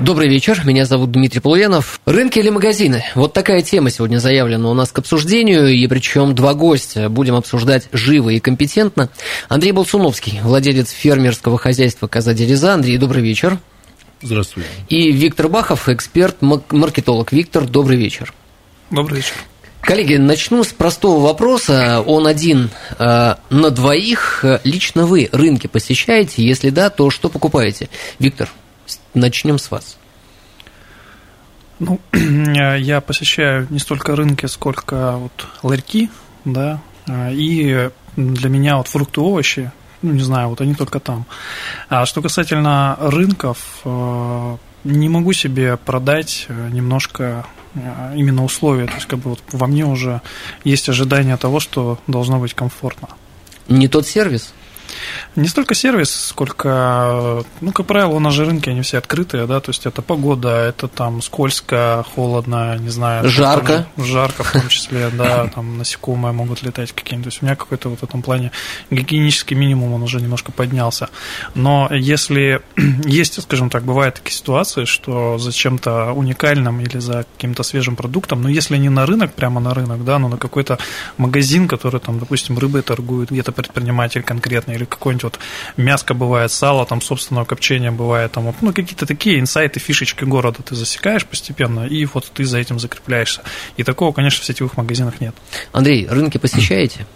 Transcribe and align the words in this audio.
Добрый 0.00 0.28
вечер, 0.28 0.62
меня 0.64 0.84
зовут 0.84 1.10
Дмитрий 1.10 1.40
Полуянов. 1.40 2.00
Рынки 2.06 2.38
или 2.38 2.50
магазины? 2.50 3.04
Вот 3.16 3.32
такая 3.32 3.62
тема 3.62 3.90
сегодня 3.90 4.18
заявлена 4.18 4.70
у 4.70 4.74
нас 4.74 4.92
к 4.92 4.98
обсуждению, 5.00 5.66
и 5.66 5.84
причем 5.88 6.36
два 6.36 6.54
гостя. 6.54 7.08
Будем 7.08 7.34
обсуждать 7.34 7.88
живо 7.90 8.30
и 8.30 8.38
компетентно. 8.38 9.10
Андрей 9.48 9.72
Болсуновский, 9.72 10.38
владелец 10.44 10.90
фермерского 10.90 11.58
хозяйства 11.58 12.06
«Коза 12.06 12.32
Дереза». 12.32 12.74
Андрей, 12.74 12.96
добрый 12.96 13.24
вечер. 13.24 13.58
Здравствуйте. 14.22 14.68
И 14.88 15.10
Виктор 15.10 15.48
Бахов, 15.48 15.88
эксперт-маркетолог. 15.88 17.32
Виктор, 17.32 17.66
добрый 17.66 17.96
вечер. 17.96 18.32
Добрый 18.90 19.16
вечер. 19.16 19.34
Коллеги, 19.80 20.14
начну 20.14 20.62
с 20.62 20.68
простого 20.68 21.20
вопроса. 21.20 22.04
Он 22.06 22.28
один 22.28 22.70
э, 23.00 23.34
на 23.50 23.70
двоих. 23.70 24.44
Лично 24.62 25.06
вы 25.06 25.28
рынки 25.32 25.66
посещаете? 25.66 26.44
Если 26.44 26.70
да, 26.70 26.88
то 26.88 27.10
что 27.10 27.28
покупаете? 27.28 27.88
Виктор, 28.20 28.48
начнем 29.14 29.58
с 29.58 29.70
вас. 29.70 29.98
Ну, 31.78 32.00
я 32.12 33.00
посещаю 33.00 33.66
не 33.70 33.78
столько 33.78 34.16
рынки, 34.16 34.46
сколько 34.46 35.16
вот 35.16 35.46
ларьки, 35.62 36.10
да, 36.44 36.80
и 37.30 37.90
для 38.16 38.48
меня 38.48 38.76
вот 38.76 38.88
фрукты 38.88 39.20
овощи, 39.20 39.70
ну, 40.02 40.12
не 40.12 40.22
знаю, 40.22 40.48
вот 40.48 40.60
они 40.60 40.74
только 40.74 41.00
там. 41.00 41.24
А 41.88 42.06
что 42.06 42.22
касательно 42.22 42.96
рынков, 43.00 43.80
э, 43.84 44.56
не 44.84 45.08
могу 45.08 45.32
себе 45.32 45.76
продать 45.76 46.46
немножко 46.48 47.46
э, 47.74 48.14
именно 48.16 48.44
условия, 48.44 48.86
то 48.86 48.94
есть 48.94 49.06
как 49.06 49.18
бы 49.20 49.30
вот 49.30 49.42
во 49.52 49.66
мне 49.66 49.84
уже 49.84 50.20
есть 50.64 50.88
ожидание 50.88 51.36
того, 51.36 51.60
что 51.60 51.98
должно 52.06 52.38
быть 52.38 52.54
комфортно. 52.54 53.08
Не 53.68 53.88
тот 53.88 54.06
сервис? 54.06 54.52
Не 55.36 55.48
столько 55.48 55.74
сервис, 55.74 56.10
сколько, 56.10 57.44
ну, 57.60 57.72
как 57.72 57.86
правило, 57.86 58.10
у 58.10 58.20
нас 58.20 58.34
же 58.34 58.44
рынки, 58.44 58.68
они 58.68 58.82
все 58.82 58.98
открытые, 58.98 59.46
да, 59.46 59.60
то 59.60 59.70
есть 59.70 59.86
это 59.86 60.02
погода, 60.02 60.48
это 60.48 60.88
там 60.88 61.22
скользко, 61.22 62.04
холодно, 62.14 62.76
не 62.78 62.88
знаю. 62.88 63.28
Жарко. 63.28 63.86
Там, 63.94 64.04
жарко 64.04 64.42
в 64.44 64.52
том 64.52 64.68
числе, 64.68 65.10
да, 65.10 65.46
там 65.54 65.78
насекомые 65.78 66.32
могут 66.32 66.62
летать 66.62 66.92
какие-нибудь. 66.92 67.24
То 67.24 67.28
есть 67.28 67.42
у 67.42 67.46
меня 67.46 67.56
какой-то 67.56 67.88
вот 67.88 68.00
в 68.00 68.02
этом 68.02 68.22
плане 68.22 68.50
гигиенический 68.90 69.56
минимум, 69.56 69.92
он 69.92 70.02
уже 70.02 70.20
немножко 70.20 70.52
поднялся. 70.52 71.08
Но 71.54 71.88
если 71.90 72.60
есть, 73.04 73.40
скажем 73.42 73.70
так, 73.70 73.84
бывают 73.84 74.16
такие 74.16 74.34
ситуации, 74.34 74.84
что 74.84 75.38
за 75.38 75.52
чем-то 75.52 76.12
уникальным 76.12 76.80
или 76.80 76.98
за 76.98 77.26
каким-то 77.34 77.62
свежим 77.62 77.96
продуктом, 77.96 78.42
но 78.42 78.48
если 78.48 78.76
не 78.76 78.88
на 78.88 79.06
рынок, 79.06 79.32
прямо 79.34 79.60
на 79.60 79.74
рынок, 79.74 80.04
да, 80.04 80.18
но 80.18 80.28
на 80.28 80.36
какой-то 80.36 80.78
магазин, 81.16 81.68
который 81.68 82.00
там, 82.00 82.18
допустим, 82.18 82.58
рыбой 82.58 82.82
торгует, 82.82 83.30
где-то 83.30 83.52
предприниматель 83.52 84.22
конкретный, 84.22 84.77
или 84.78 84.84
какой-нибудь 84.84 85.24
вот 85.24 85.38
мяско 85.76 86.14
бывает, 86.14 86.50
сало 86.50 86.86
там 86.86 87.00
собственного 87.00 87.44
копчения 87.44 87.92
бывает, 87.92 88.32
там 88.32 88.44
вот, 88.44 88.56
ну, 88.60 88.72
какие-то 88.72 89.06
такие 89.06 89.38
инсайты, 89.40 89.80
фишечки 89.80 90.24
города 90.24 90.62
ты 90.62 90.74
засекаешь 90.74 91.26
постепенно, 91.26 91.86
и 91.86 92.04
вот 92.06 92.30
ты 92.32 92.44
за 92.44 92.58
этим 92.58 92.78
закрепляешься. 92.78 93.42
И 93.76 93.84
такого, 93.84 94.12
конечно, 94.12 94.42
в 94.42 94.46
сетевых 94.46 94.76
магазинах 94.76 95.20
нет. 95.20 95.34
Андрей, 95.72 96.06
рынки 96.08 96.38
посещаете? 96.38 97.06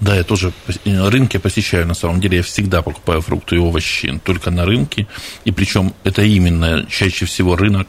Да, 0.00 0.16
я 0.16 0.24
тоже 0.24 0.52
рынки 0.86 1.36
посещаю, 1.36 1.86
на 1.86 1.94
самом 1.94 2.20
деле. 2.20 2.38
Я 2.38 2.42
всегда 2.42 2.80
покупаю 2.80 3.20
фрукты 3.20 3.56
и 3.56 3.58
овощи 3.58 4.18
только 4.24 4.50
на 4.50 4.64
рынке. 4.64 5.06
И 5.44 5.52
причем 5.52 5.92
это 6.04 6.22
именно 6.22 6.86
чаще 6.88 7.26
всего 7.26 7.54
рынок, 7.54 7.86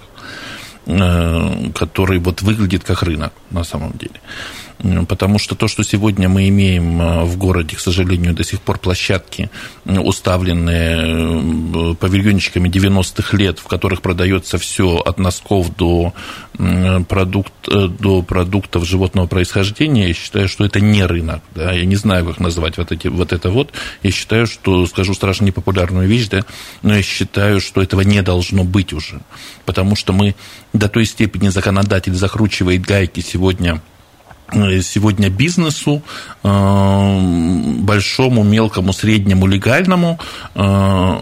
э, 0.88 1.72
который 1.74 2.20
вот 2.20 2.42
выглядит 2.42 2.84
как 2.84 3.04
рынок 3.04 3.31
на 3.50 3.64
самом 3.64 3.94
деле 3.94 4.20
потому 5.08 5.40
что 5.40 5.56
то, 5.56 5.68
что 5.68 5.84
сегодня 5.84 6.30
мы 6.30 6.47
имеем 6.50 7.02
э, 7.02 7.24
в 7.24 7.38
городе, 7.38 7.75
к 7.75 7.80
сожалению, 7.80 8.34
до 8.34 8.44
сих 8.44 8.62
пор 8.62 8.80
площадки, 8.80 9.50
уставленные 9.86 11.92
э, 11.92 11.96
павильончиками 11.96 12.69
90-х 12.69 13.38
лет, 13.38 13.59
в 13.59 13.68
которых 13.68 14.02
продается 14.02 14.58
все 14.58 14.97
от 14.97 15.19
носков 15.19 15.75
до, 15.75 16.14
продукт, 17.08 17.53
э, 17.68 17.88
до 17.88 18.22
продуктов 18.24 18.86
животного 18.86 19.28
происхождения, 19.28 20.08
я 20.08 20.14
считаю, 20.14 20.47
что 20.47 20.66
это 20.66 20.80
не 20.80 21.06
рынок. 21.06 21.42
Да? 21.53 21.72
Я 21.72 21.86
не 21.86 21.96
знаю, 21.96 22.25
как 22.25 22.40
назвать 22.40 22.78
вот, 22.78 22.92
эти, 22.92 23.08
вот 23.08 23.34
это 23.34 23.52
вот. 23.52 23.72
Я 24.03 24.12
считаю, 24.12 24.48
что, 24.48 24.88
скажу 24.88 25.13
страшно 25.13 25.46
непопулярную 25.46 26.08
вещь, 26.08 26.28
да, 26.28 26.42
но 26.81 26.96
я 26.96 27.03
считаю, 27.03 27.62
что 27.62 27.81
этого 27.81 28.02
не 28.02 28.22
должно 28.22 28.63
быть 28.63 28.94
уже. 28.94 29.22
Потому 29.66 29.96
что 29.96 30.13
мы 30.13 30.36
до 30.74 30.90
той 30.90 31.06
степени 31.06 31.50
законодатель 31.50 32.16
закручивает 32.16 32.81
гайки 32.81 33.19
сегодня 33.19 33.74
Э, 33.74 33.80
сегодня 34.81 35.29
бизнесу, 35.29 36.01
э, 36.44 37.19
большому, 37.79 38.44
мелкому, 38.44 38.94
среднему, 38.94 39.47
легальному, 39.47 40.19
э, 40.56 41.22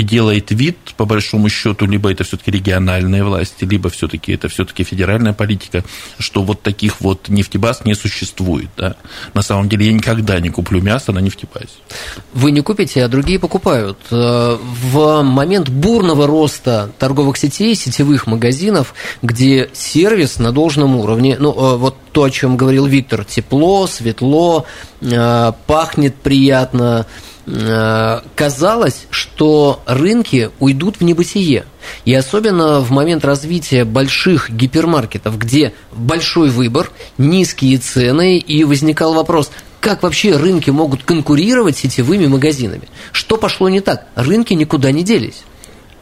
и 0.00 0.02
делает 0.02 0.50
вид, 0.50 0.78
по 0.96 1.04
большому 1.04 1.50
счету, 1.50 1.84
либо 1.84 2.10
это 2.10 2.24
все-таки 2.24 2.50
региональные 2.50 3.22
власти, 3.22 3.64
либо 3.64 3.90
все-таки 3.90 4.32
это 4.32 4.48
все-таки 4.48 4.82
федеральная 4.82 5.34
политика, 5.34 5.84
что 6.18 6.42
вот 6.42 6.62
таких 6.62 7.02
вот 7.02 7.28
нефтебаз 7.28 7.84
не 7.84 7.94
существует. 7.94 8.70
Да? 8.78 8.96
На 9.34 9.42
самом 9.42 9.68
деле 9.68 9.86
я 9.86 9.92
никогда 9.92 10.40
не 10.40 10.48
куплю 10.48 10.80
мясо 10.80 11.12
на 11.12 11.18
нефтебазе. 11.18 11.66
Вы 12.32 12.50
не 12.50 12.62
купите, 12.62 13.04
а 13.04 13.08
другие 13.08 13.38
покупают. 13.38 13.98
Э, 14.10 14.56
в 14.58 15.22
момент 15.22 15.68
бурного 15.68 16.26
роста 16.26 16.90
торговых 16.98 17.36
сетей, 17.36 17.74
сетевых 17.74 18.26
магазинов, 18.26 18.94
где 19.20 19.68
сервис 19.74 20.38
на 20.38 20.50
должном 20.50 20.96
уровне, 20.96 21.36
ну 21.38 21.50
э, 21.50 21.76
вот 21.76 21.96
то, 22.12 22.24
о 22.24 22.30
чем 22.30 22.56
говорил 22.56 22.86
Виктор, 22.86 23.26
тепло, 23.26 23.86
светло, 23.86 24.64
э, 25.02 25.52
пахнет 25.66 26.14
приятно, 26.16 27.06
казалось, 27.46 29.06
что 29.10 29.82
рынки 29.86 30.50
уйдут 30.58 30.96
в 30.96 31.04
небытие. 31.04 31.64
И 32.04 32.14
особенно 32.14 32.80
в 32.80 32.90
момент 32.90 33.24
развития 33.24 33.84
больших 33.84 34.50
гипермаркетов, 34.50 35.38
где 35.38 35.72
большой 35.92 36.50
выбор, 36.50 36.90
низкие 37.18 37.78
цены, 37.78 38.38
и 38.38 38.64
возникал 38.64 39.14
вопрос, 39.14 39.50
как 39.80 40.02
вообще 40.02 40.36
рынки 40.36 40.70
могут 40.70 41.02
конкурировать 41.02 41.76
с 41.76 41.80
сетевыми 41.80 42.26
магазинами? 42.26 42.88
Что 43.12 43.38
пошло 43.38 43.68
не 43.68 43.80
так? 43.80 44.06
Рынки 44.14 44.52
никуда 44.52 44.92
не 44.92 45.02
делись 45.02 45.42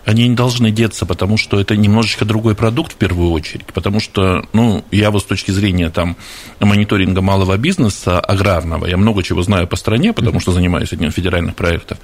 они 0.08 0.26
не 0.26 0.34
должны 0.34 0.70
деться, 0.70 1.04
потому 1.04 1.36
что 1.36 1.60
это 1.60 1.76
немножечко 1.76 2.24
другой 2.24 2.54
продукт 2.54 2.94
в 2.94 2.96
первую 2.96 3.30
очередь, 3.30 3.66
потому 3.66 4.00
что, 4.00 4.42
ну, 4.54 4.82
я 4.90 5.10
вот 5.10 5.22
с 5.22 5.26
точки 5.26 5.50
зрения 5.50 5.90
там 5.90 6.16
мониторинга 6.60 7.20
малого 7.20 7.58
бизнеса, 7.58 8.18
аграрного, 8.18 8.86
я 8.86 8.96
много 8.96 9.22
чего 9.22 9.42
знаю 9.42 9.68
по 9.68 9.76
стране, 9.76 10.14
потому 10.14 10.40
что 10.40 10.52
занимаюсь 10.52 10.94
одним 10.94 11.10
федеральных 11.10 11.56
проектов, 11.56 11.98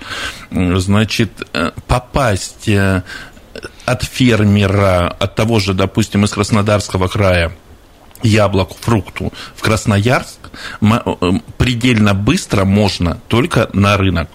значит, 0.51 1.49
э, 1.55 1.71
попасть 1.87 2.69
э, 2.69 3.03
от 3.87 4.05
фермера, 4.05 5.09
от 5.09 5.35
того 5.35 5.59
же, 5.59 5.73
допустим, 5.73 6.25
из 6.27 6.31
Краснодарского 6.33 7.09
края, 7.09 7.53
яблоку, 8.23 8.77
фрукту 8.79 9.33
в 9.57 9.63
Красноярск 9.63 10.51
э, 10.83 10.97
предельно 11.57 12.13
быстро 12.13 12.67
можно 12.67 13.19
только 13.29 13.71
на 13.73 13.97
рынок 13.97 14.29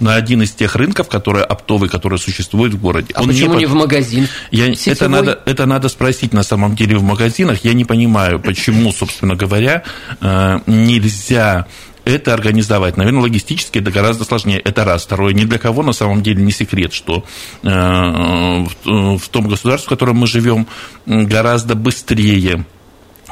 на 0.00 0.14
один 0.14 0.42
из 0.42 0.52
тех 0.52 0.74
рынков, 0.76 1.08
которые 1.08 1.44
оптовые, 1.44 1.90
которые 1.90 2.18
существуют 2.18 2.74
в 2.74 2.80
городе. 2.80 3.12
А 3.14 3.22
Он 3.22 3.28
почему 3.28 3.54
не, 3.54 3.60
не 3.60 3.66
в 3.66 3.74
магазин? 3.74 4.28
Я, 4.50 4.72
это, 4.72 5.08
надо, 5.08 5.40
это 5.46 5.66
надо 5.66 5.88
спросить 5.88 6.32
на 6.32 6.42
самом 6.42 6.74
деле 6.74 6.96
в 6.96 7.02
магазинах. 7.02 7.64
Я 7.64 7.74
не 7.74 7.84
понимаю, 7.84 8.40
почему, 8.40 8.92
собственно 8.92 9.36
говоря, 9.36 9.84
э, 10.20 10.60
нельзя 10.66 11.66
это 12.04 12.34
организовать. 12.34 12.96
Наверное, 12.96 13.22
логистически 13.22 13.78
это 13.78 13.90
гораздо 13.90 14.24
сложнее. 14.24 14.58
Это 14.60 14.84
раз. 14.84 15.04
Второе, 15.04 15.34
ни 15.34 15.44
для 15.44 15.58
кого 15.58 15.82
на 15.82 15.92
самом 15.92 16.22
деле 16.22 16.42
не 16.42 16.52
секрет, 16.52 16.92
что 16.92 17.24
э, 17.62 17.68
в 17.68 19.28
том 19.30 19.48
государстве, 19.48 19.86
в 19.86 19.90
котором 19.90 20.16
мы 20.16 20.26
живем, 20.26 20.66
гораздо 21.06 21.74
быстрее 21.74 22.64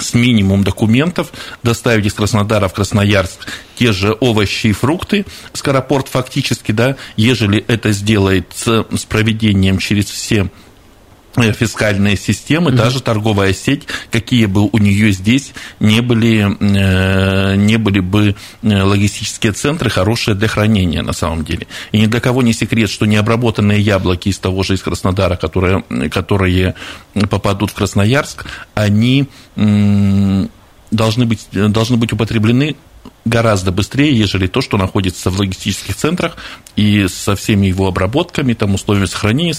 с 0.00 0.14
минимум 0.14 0.64
документов 0.64 1.32
доставить 1.62 2.06
из 2.06 2.14
Краснодара 2.14 2.68
в 2.68 2.74
Красноярск 2.74 3.46
те 3.76 3.92
же 3.92 4.16
овощи 4.18 4.68
и 4.68 4.72
фрукты, 4.72 5.24
скоропорт 5.52 6.08
фактически, 6.08 6.72
да, 6.72 6.96
ежели 7.16 7.64
это 7.68 7.92
сделает 7.92 8.52
с, 8.54 8.84
с 8.96 9.04
проведением 9.04 9.78
через 9.78 10.06
все 10.06 10.50
фискальные 11.52 12.16
системы, 12.16 12.72
та 12.72 12.90
же 12.90 13.02
торговая 13.02 13.52
сеть, 13.52 13.84
какие 14.10 14.46
бы 14.46 14.68
у 14.70 14.78
нее 14.78 15.12
здесь 15.12 15.52
не 15.80 16.00
были, 16.00 16.46
э, 16.60 17.56
не 17.56 17.76
были 17.76 18.00
бы 18.00 18.34
э, 18.62 18.82
логистические 18.82 19.52
центры 19.52 19.90
хорошие 19.90 20.34
для 20.34 20.48
хранения 20.48 21.02
на 21.02 21.12
самом 21.12 21.44
деле. 21.44 21.66
И 21.92 22.00
ни 22.00 22.06
для 22.06 22.20
кого 22.20 22.42
не 22.42 22.52
секрет, 22.52 22.90
что 22.90 23.06
необработанные 23.06 23.80
яблоки 23.80 24.28
из 24.28 24.38
того 24.38 24.62
же 24.62 24.74
из 24.74 24.82
Краснодара, 24.82 25.36
которые, 25.36 25.82
которые 26.10 26.74
попадут 27.30 27.70
в 27.70 27.74
Красноярск, 27.74 28.46
они 28.74 29.28
должны 30.90 31.26
быть, 31.26 31.48
должны 31.52 31.96
быть 31.96 32.12
употреблены 32.12 32.76
гораздо 33.24 33.72
быстрее, 33.72 34.16
ежели 34.16 34.46
то, 34.46 34.60
что 34.60 34.76
находится 34.76 35.30
в 35.30 35.38
логистических 35.38 35.94
центрах 35.94 36.36
и 36.76 37.06
со 37.08 37.36
всеми 37.36 37.66
его 37.66 37.86
обработками, 37.86 38.54
там 38.54 38.74
условиями 38.74 39.06
сохранения 39.06 39.54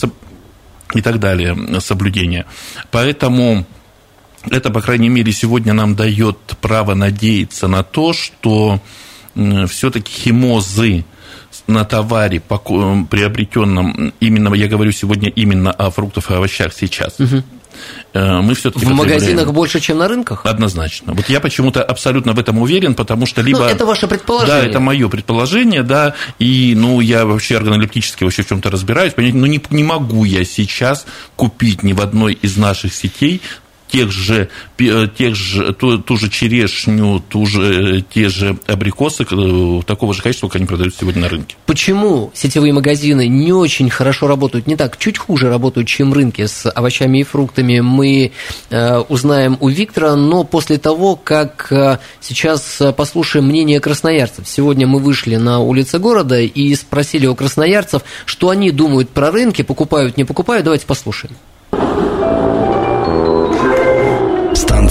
и 0.94 1.02
так 1.02 1.20
далее, 1.20 1.56
соблюдения. 1.80 2.46
Поэтому 2.92 3.66
это, 4.50 4.70
по 4.70 4.82
крайней 4.82 5.10
мере, 5.10 5.32
сегодня 5.32 5.74
нам 5.74 5.96
дает 5.96 6.38
право 6.62 6.94
надеяться 6.94 7.68
на 7.68 7.84
то, 7.84 8.14
что 8.14 8.82
все-таки 9.68 10.12
химозы 10.12 11.06
на 11.68 11.86
товаре, 11.86 12.40
приобретенном 12.40 14.14
именно, 14.20 14.54
я 14.54 14.68
говорю 14.68 14.92
сегодня 14.92 15.30
именно 15.30 15.72
о 15.72 15.92
фруктах 15.92 16.32
и 16.32 16.34
овощах 16.34 16.74
сейчас, 16.74 17.20
угу 17.20 17.44
мы 18.14 18.54
все-таки 18.56 18.86
в 18.86 18.90
магазинах 18.90 19.52
больше, 19.52 19.80
чем 19.80 20.00
на 20.00 20.08
рынках? 20.08 20.46
Однозначно. 20.46 21.14
Вот 21.14 21.30
я 21.30 21.40
почему-то 21.40 21.84
абсолютно 21.84 22.34
в 22.34 22.40
этом 22.40 22.60
уверен, 22.60 22.96
потому 22.96 23.26
что 23.26 23.42
либо... 23.42 23.60
Ну, 23.60 23.66
это 23.66 23.86
ваше 23.86 24.08
предположение. 24.08 24.62
Да, 24.62 24.68
это 24.68 24.80
мое 24.80 25.08
предположение, 25.10 25.84
да, 25.84 26.16
и, 26.40 26.74
ну, 26.76 27.00
я 27.02 27.26
вообще 27.26 27.58
органолептически 27.58 28.24
вообще 28.24 28.44
в 28.44 28.48
чем-то 28.50 28.70
разбираюсь, 28.70 29.14
но 29.18 29.24
ну, 29.24 29.46
не, 29.46 29.62
не 29.70 29.84
могу 29.84 30.24
я 30.24 30.44
сейчас 30.44 31.06
купить 31.36 31.84
ни 31.84 31.94
в 31.94 32.02
одной 32.02 32.34
из 32.34 32.58
наших 32.58 32.94
сетей 32.94 33.42
тех 33.92 34.12
же, 34.12 34.50
э, 34.78 35.08
тех 35.18 35.36
же 35.36 35.74
ту, 35.74 35.98
ту 35.98 36.18
же 36.18 36.30
черешню, 36.30 37.20
ту 37.20 37.46
же, 37.46 37.98
э, 37.98 38.02
те 38.02 38.30
же 38.30 38.58
абрикосы 38.68 39.24
э, 39.24 39.82
такого 39.86 40.14
же 40.14 40.22
качества, 40.22 40.48
как 40.48 40.58
они 40.58 40.66
продаются 40.66 41.00
сегодня 41.02 41.24
на 41.24 41.30
рынке. 41.30 41.56
Почему 41.66 42.32
сетевые 42.34 42.74
магазины 42.74 43.28
не 43.28 43.52
очень 43.52 43.90
хорошо 43.90 44.28
работают, 44.28 44.68
не 44.68 44.76
так, 44.76 44.98
чуть 44.98 45.18
хуже 45.18 45.50
работают, 45.50 45.88
чем 45.88 46.14
рынки 46.14 46.46
с 46.46 46.70
овощами 46.70 47.20
и 47.20 47.24
фруктами, 47.24 47.80
мы 47.80 48.32
э, 48.70 48.98
узнаем 49.10 49.58
у 49.60 49.70
Виктора, 49.70 50.16
но 50.16 50.44
после 50.44 50.78
того, 50.78 51.16
как 51.16 52.00
сейчас 52.22 52.82
послушаем 52.96 53.46
мнение 53.46 53.80
красноярцев. 53.80 54.48
Сегодня 54.48 54.88
мы 54.88 55.00
вышли 55.00 55.36
на 55.36 55.60
улицы 55.60 56.00
города 56.00 56.40
и 56.40 56.76
спросили 56.76 57.28
у 57.28 57.36
красноярцев, 57.36 58.04
что 58.26 58.50
они 58.50 58.72
думают 58.72 59.10
про 59.10 59.32
рынки, 59.32 59.62
покупают, 59.62 60.18
не 60.18 60.24
покупают. 60.24 60.64
Давайте 60.66 60.86
послушаем. 60.86 61.36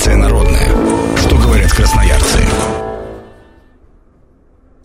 Станция 0.08 0.16
народная. 0.16 1.16
Что 1.18 1.36
говорят 1.36 1.70
красноярцы? 1.70 2.37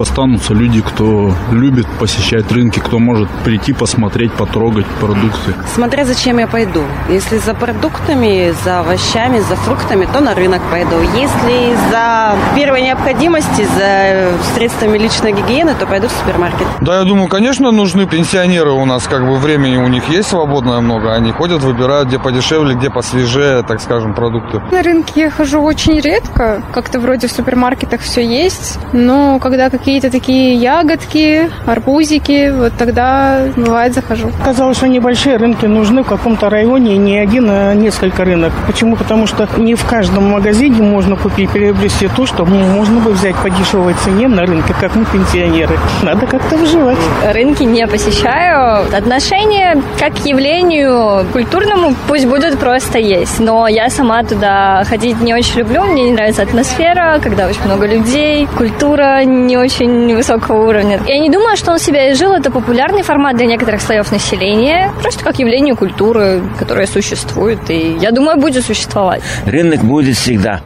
Останутся 0.03 0.53
люди, 0.53 0.81
кто 0.81 1.33
любит 1.50 1.88
посещать 1.97 2.51
рынки, 2.51 2.79
кто 2.79 3.00
может 3.00 3.29
прийти, 3.45 3.71
посмотреть, 3.71 4.33
потрогать 4.33 4.85
продукты. 5.00 5.53
Смотря 5.73 6.03
зачем 6.03 6.39
я 6.39 6.47
пойду. 6.47 6.83
Если 7.09 7.38
за 7.38 7.53
продуктами, 7.53 8.53
за 8.65 8.81
овощами, 8.81 9.39
за 9.39 9.55
фруктами, 9.55 10.05
то 10.11 10.19
на 10.19 10.35
рынок 10.35 10.61
пойду. 10.69 11.00
Если 11.15 11.73
за 11.89 12.35
первой 12.53 12.81
необходимости, 12.81 13.65
за 13.77 14.33
средствами 14.55 14.97
личной 14.97 15.31
гигиены, 15.31 15.73
то 15.73 15.85
пойду 15.85 16.09
в 16.09 16.11
супермаркет. 16.11 16.67
Да, 16.81 17.00
я 17.00 17.05
думаю, 17.05 17.29
конечно, 17.29 17.71
нужны 17.71 18.05
пенсионеры 18.05 18.71
у 18.71 18.83
нас, 18.83 19.07
как 19.07 19.25
бы 19.25 19.38
времени 19.38 19.77
у 19.77 19.88
них 19.88 20.09
есть 20.09 20.27
свободное 20.27 20.81
много. 20.81 21.13
Они 21.13 21.31
ходят, 21.31 21.63
выбирают, 21.63 22.09
где 22.09 22.19
подешевле, 22.19 22.75
где 22.75 22.89
посвежее, 22.89 23.63
так 23.63 23.79
скажем, 23.79 24.13
продукты. 24.13 24.61
На 24.69 24.83
рынке 24.83 25.21
я 25.21 25.29
хожу 25.31 25.61
очень 25.61 26.01
редко. 26.01 26.61
Как-то 26.73 27.00
вроде 27.00 27.27
в 27.27 27.31
супермаркетах 27.31 28.01
все 28.01 28.21
есть. 28.21 28.77
Но 28.91 29.39
когда 29.39 29.69
какие 29.69 29.93
какие-то 29.94 30.10
такие 30.10 30.56
ягодки, 30.56 31.51
арбузики, 31.68 32.51
вот 32.51 32.74
тогда, 32.80 33.42
бывает, 33.56 33.94
захожу. 33.94 34.31
Казалось, 34.44 34.78
что 34.78 34.88
небольшие 34.88 35.38
рынки 35.38 35.68
нужны 35.68 36.01
в 36.01 36.07
каком-то 36.07 36.50
районе, 36.50 36.98
не 36.98 37.19
один, 37.19 37.45
а 37.48 37.75
несколько 37.75 38.25
рынок. 38.25 38.51
Почему? 38.66 38.95
Потому 38.95 39.28
что 39.28 39.48
не 39.57 39.75
в 39.75 39.86
каждом 39.86 40.31
магазине 40.31 40.81
можно 40.81 41.16
купить, 41.16 41.51
приобрести 41.51 42.07
то, 42.07 42.25
что 42.25 42.44
можно 42.44 43.01
бы 43.01 43.12
взять 43.12 43.36
по 43.36 43.51
дешевой 43.51 43.94
цене 44.04 44.28
на 44.28 44.48
рынке, 44.48 44.74
как 44.81 44.95
мы 44.95 45.06
пенсионеры. 45.06 45.78
Надо 46.01 46.25
как-то 46.25 46.57
выживать. 46.57 46.98
Рынки 47.31 47.62
не 47.62 47.86
посещаю. 47.86 48.88
Отношение 48.98 49.80
как 50.00 50.13
к 50.16 50.25
явлению 50.25 51.24
культурному 51.34 51.94
пусть 52.07 52.25
будут 52.25 52.57
просто 52.57 52.98
есть, 52.98 53.39
но 53.39 53.68
я 53.68 53.92
сама 53.92 54.24
туда 54.24 54.84
ходить 54.89 55.22
не 55.22 55.36
очень 55.36 55.60
люблю, 55.60 55.84
мне 55.84 56.06
не 56.06 56.13
нравится 56.13 56.42
атмосфера, 56.42 57.19
когда 57.22 57.46
очень 57.48 57.63
много 57.66 57.86
людей, 57.86 58.48
культура 58.57 59.24
не 59.24 59.56
очень 59.56 59.73
очень 59.74 60.16
высокого 60.16 60.68
уровня. 60.68 61.02
Я 61.08 61.20
не 61.20 61.30
думаю, 61.30 61.58
что 61.58 61.72
он 61.72 61.80
себя 61.80 62.12
изжил. 62.12 62.34
Это 62.34 62.52
популярный 62.52 63.02
формат 63.02 63.38
для 63.38 63.48
некоторых 63.48 63.81
слоев 63.81 64.12
населения, 64.12 64.94
просто 65.02 65.24
как 65.24 65.40
явление 65.40 65.75
культуры, 65.75 66.44
которое 66.60 66.86
существует, 66.86 67.60
и, 67.70 67.98
я 68.00 68.12
думаю, 68.12 68.38
будет 68.38 68.66
существовать. 68.66 69.22
Рынок 69.46 69.81
будет 69.84 70.16
всегда. 70.16 70.62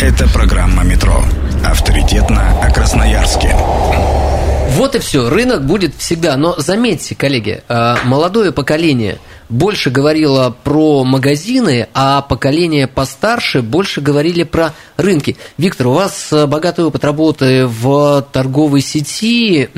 Это 0.00 0.28
программа 0.28 0.84
«Метро». 0.84 1.20
Авторитетно 1.64 2.42
о 2.62 2.70
Красноярске. 2.70 3.54
Вот 4.70 4.94
и 4.94 5.00
все. 5.00 5.28
Рынок 5.28 5.64
будет 5.64 5.94
всегда. 5.98 6.36
Но 6.36 6.54
заметьте, 6.58 7.16
коллеги, 7.16 7.62
э, 7.68 7.94
молодое 8.04 8.52
поколение 8.52 9.18
больше 9.48 9.90
говорило 9.90 10.54
про 10.64 11.04
магазины, 11.04 11.88
а 11.94 12.22
поколение 12.22 12.86
постарше 12.86 13.62
больше 13.62 14.00
говорили 14.00 14.42
про 14.42 14.74
рынки. 14.96 15.36
Виктор, 15.56 15.88
у 15.88 15.92
вас 15.92 16.32
э, 16.32 16.46
богатый 16.46 16.84
опыт 16.84 17.04
работы 17.04 17.66
в 17.66 18.26
торговой 18.32 18.80
сети. 18.80 19.68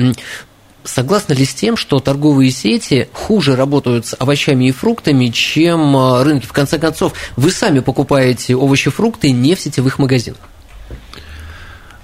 Согласны 0.83 1.33
ли 1.33 1.45
с 1.45 1.53
тем, 1.53 1.77
что 1.77 1.99
торговые 1.99 2.51
сети 2.51 3.07
хуже 3.13 3.55
работают 3.55 4.07
с 4.07 4.15
овощами 4.17 4.65
и 4.65 4.71
фруктами, 4.71 5.27
чем 5.27 5.95
э, 5.95 6.23
рынки? 6.23 6.45
В 6.45 6.53
конце 6.53 6.77
концов, 6.77 7.13
вы 7.37 7.51
сами 7.51 7.79
покупаете 7.79 8.55
овощи 8.55 8.89
и 8.89 8.91
фрукты 8.91 9.31
не 9.31 9.55
в 9.55 9.61
сетевых 9.61 9.99
магазинах. 9.99 10.50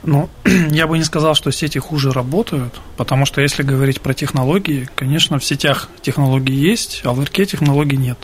Ну, 0.08 0.30
я 0.72 0.88
бы 0.88 0.98
не 0.98 1.04
сказал, 1.04 1.36
что 1.36 1.52
сети 1.52 1.80
хуже 1.80 2.12
работают, 2.12 2.74
потому 2.96 3.26
что 3.26 3.42
если 3.42 3.62
говорить 3.62 4.00
про 4.00 4.14
технологии, 4.14 4.90
конечно, 4.96 5.38
в 5.38 5.44
сетях 5.44 5.90
технологии 6.02 6.56
есть, 6.56 7.02
а 7.04 7.12
в 7.12 7.22
РК 7.22 7.46
технологий 7.46 7.98
нет. 7.98 8.18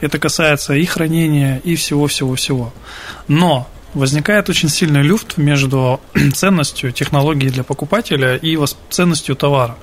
Это 0.00 0.18
касается 0.18 0.72
и 0.72 0.86
хранения, 0.86 1.60
и 1.64 1.76
всего-всего-всего. 1.76 2.72
Но 3.28 3.68
возникает 3.92 4.48
очень 4.48 4.70
сильный 4.70 5.02
люфт 5.02 5.36
между 5.36 6.00
ценностью 6.34 6.92
технологии 6.92 7.50
для 7.50 7.62
покупателя 7.62 8.36
и 8.36 8.58
ценностью 8.88 9.36
товара 9.36 9.76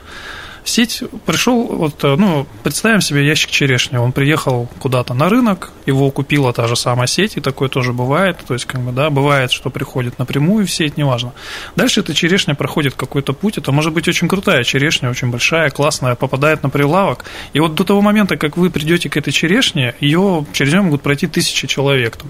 сеть 0.64 1.04
пришел, 1.26 1.64
вот, 1.64 2.04
э, 2.04 2.16
ну, 2.16 2.46
представим 2.64 3.02
себе 3.02 3.26
ящик 3.26 3.50
черешни, 3.50 3.98
он 3.98 4.12
приехал 4.12 4.70
куда-то 4.80 5.14
на 5.14 5.30
рынок, 5.30 5.72
его 5.86 6.12
купила 6.12 6.54
та 6.54 6.68
же 6.68 6.76
самая 6.76 7.08
сеть, 7.08 7.38
и 7.38 7.42
такое 7.42 7.70
тоже 7.70 7.94
бывает, 7.94 8.38
то 8.48 8.54
есть, 8.54 8.66
как 8.66 8.82
бы, 8.82 8.92
да, 8.92 9.10
бывает, 9.10 9.52
что 9.52 9.70
приходит 9.70 10.20
напрямую 10.20 10.66
в 10.66 10.72
сеть, 10.72 10.98
неважно. 10.98 11.34
Дальше 11.76 12.02
эта 12.02 12.14
черешня 12.14 12.56
проходит 12.56 12.96
какой-то 12.96 13.34
путь, 13.34 13.58
это 13.58 13.72
может 13.72 13.94
быть 13.94 14.08
очень 14.08 14.28
крутая 14.28 14.64
черешня, 14.64 15.10
очень 15.10 15.30
большая, 15.30 15.70
классная, 15.70 16.16
попадает 16.16 16.64
на 16.64 16.70
прилавок, 16.70 17.26
и 17.54 17.60
вот 17.60 17.76
до 17.76 17.84
того 17.84 18.02
момента, 18.02 18.38
как 18.38 18.58
вы 18.58 18.70
придете 18.70 19.10
к 19.10 19.18
этой 19.18 19.32
черешне, 19.32 19.96
ее 20.00 20.46
через 20.54 20.74
нее 20.74 20.82
могут 20.82 21.02
пройти 21.02 21.28
тысячи 21.28 21.68
человек, 21.68 22.18
там. 22.18 22.30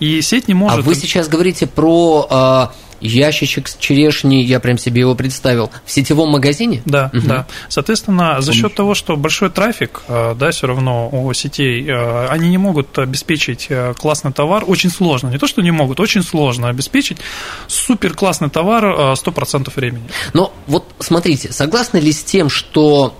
и 0.00 0.20
сеть 0.22 0.48
не 0.48 0.54
может... 0.54 0.78
А 0.78 0.82
вы 0.82 0.94
сейчас 0.94 1.28
говорите 1.28 1.66
про 1.66 2.26
а, 2.30 2.72
ящичек 3.02 3.68
с 3.68 3.76
черешней, 3.76 4.42
я 4.44 4.60
прям 4.60 4.78
себе 4.78 5.00
его 5.00 5.14
представил, 5.14 5.70
в 5.84 5.90
сетевом 5.90 6.30
магазине? 6.30 6.82
Да, 6.84 7.10
угу. 7.12 7.26
да. 7.26 7.46
Соответственно, 7.68 8.40
за 8.40 8.52
счет 8.52 8.74
того, 8.74 8.94
что 8.94 9.16
большой 9.16 9.50
трафик, 9.50 10.02
э, 10.08 10.34
да, 10.38 10.50
все 10.50 10.66
равно 10.66 11.08
у 11.10 11.32
сетей, 11.32 11.86
э, 11.86 12.26
они 12.28 12.50
не 12.50 12.58
могут 12.58 12.98
обеспечить 12.98 13.66
э, 13.68 13.94
классный 13.96 14.32
товар, 14.32 14.64
очень 14.66 14.90
сложно, 14.90 15.28
не 15.28 15.38
то, 15.38 15.46
что 15.46 15.62
не 15.62 15.70
могут, 15.70 16.00
очень 16.00 16.22
сложно 16.22 16.68
обеспечить 16.68 17.18
супер 17.66 18.14
классный 18.14 18.50
товар 18.50 18.84
100% 18.84 19.72
времени. 19.74 20.08
Но 20.32 20.52
вот 20.66 20.86
смотрите, 20.98 21.52
согласны 21.52 21.98
ли 21.98 22.12
с 22.12 22.22
тем, 22.22 22.48
что 22.48 23.16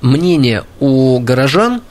мнение 0.00 0.64
у 0.80 1.18
горожан 1.20 1.82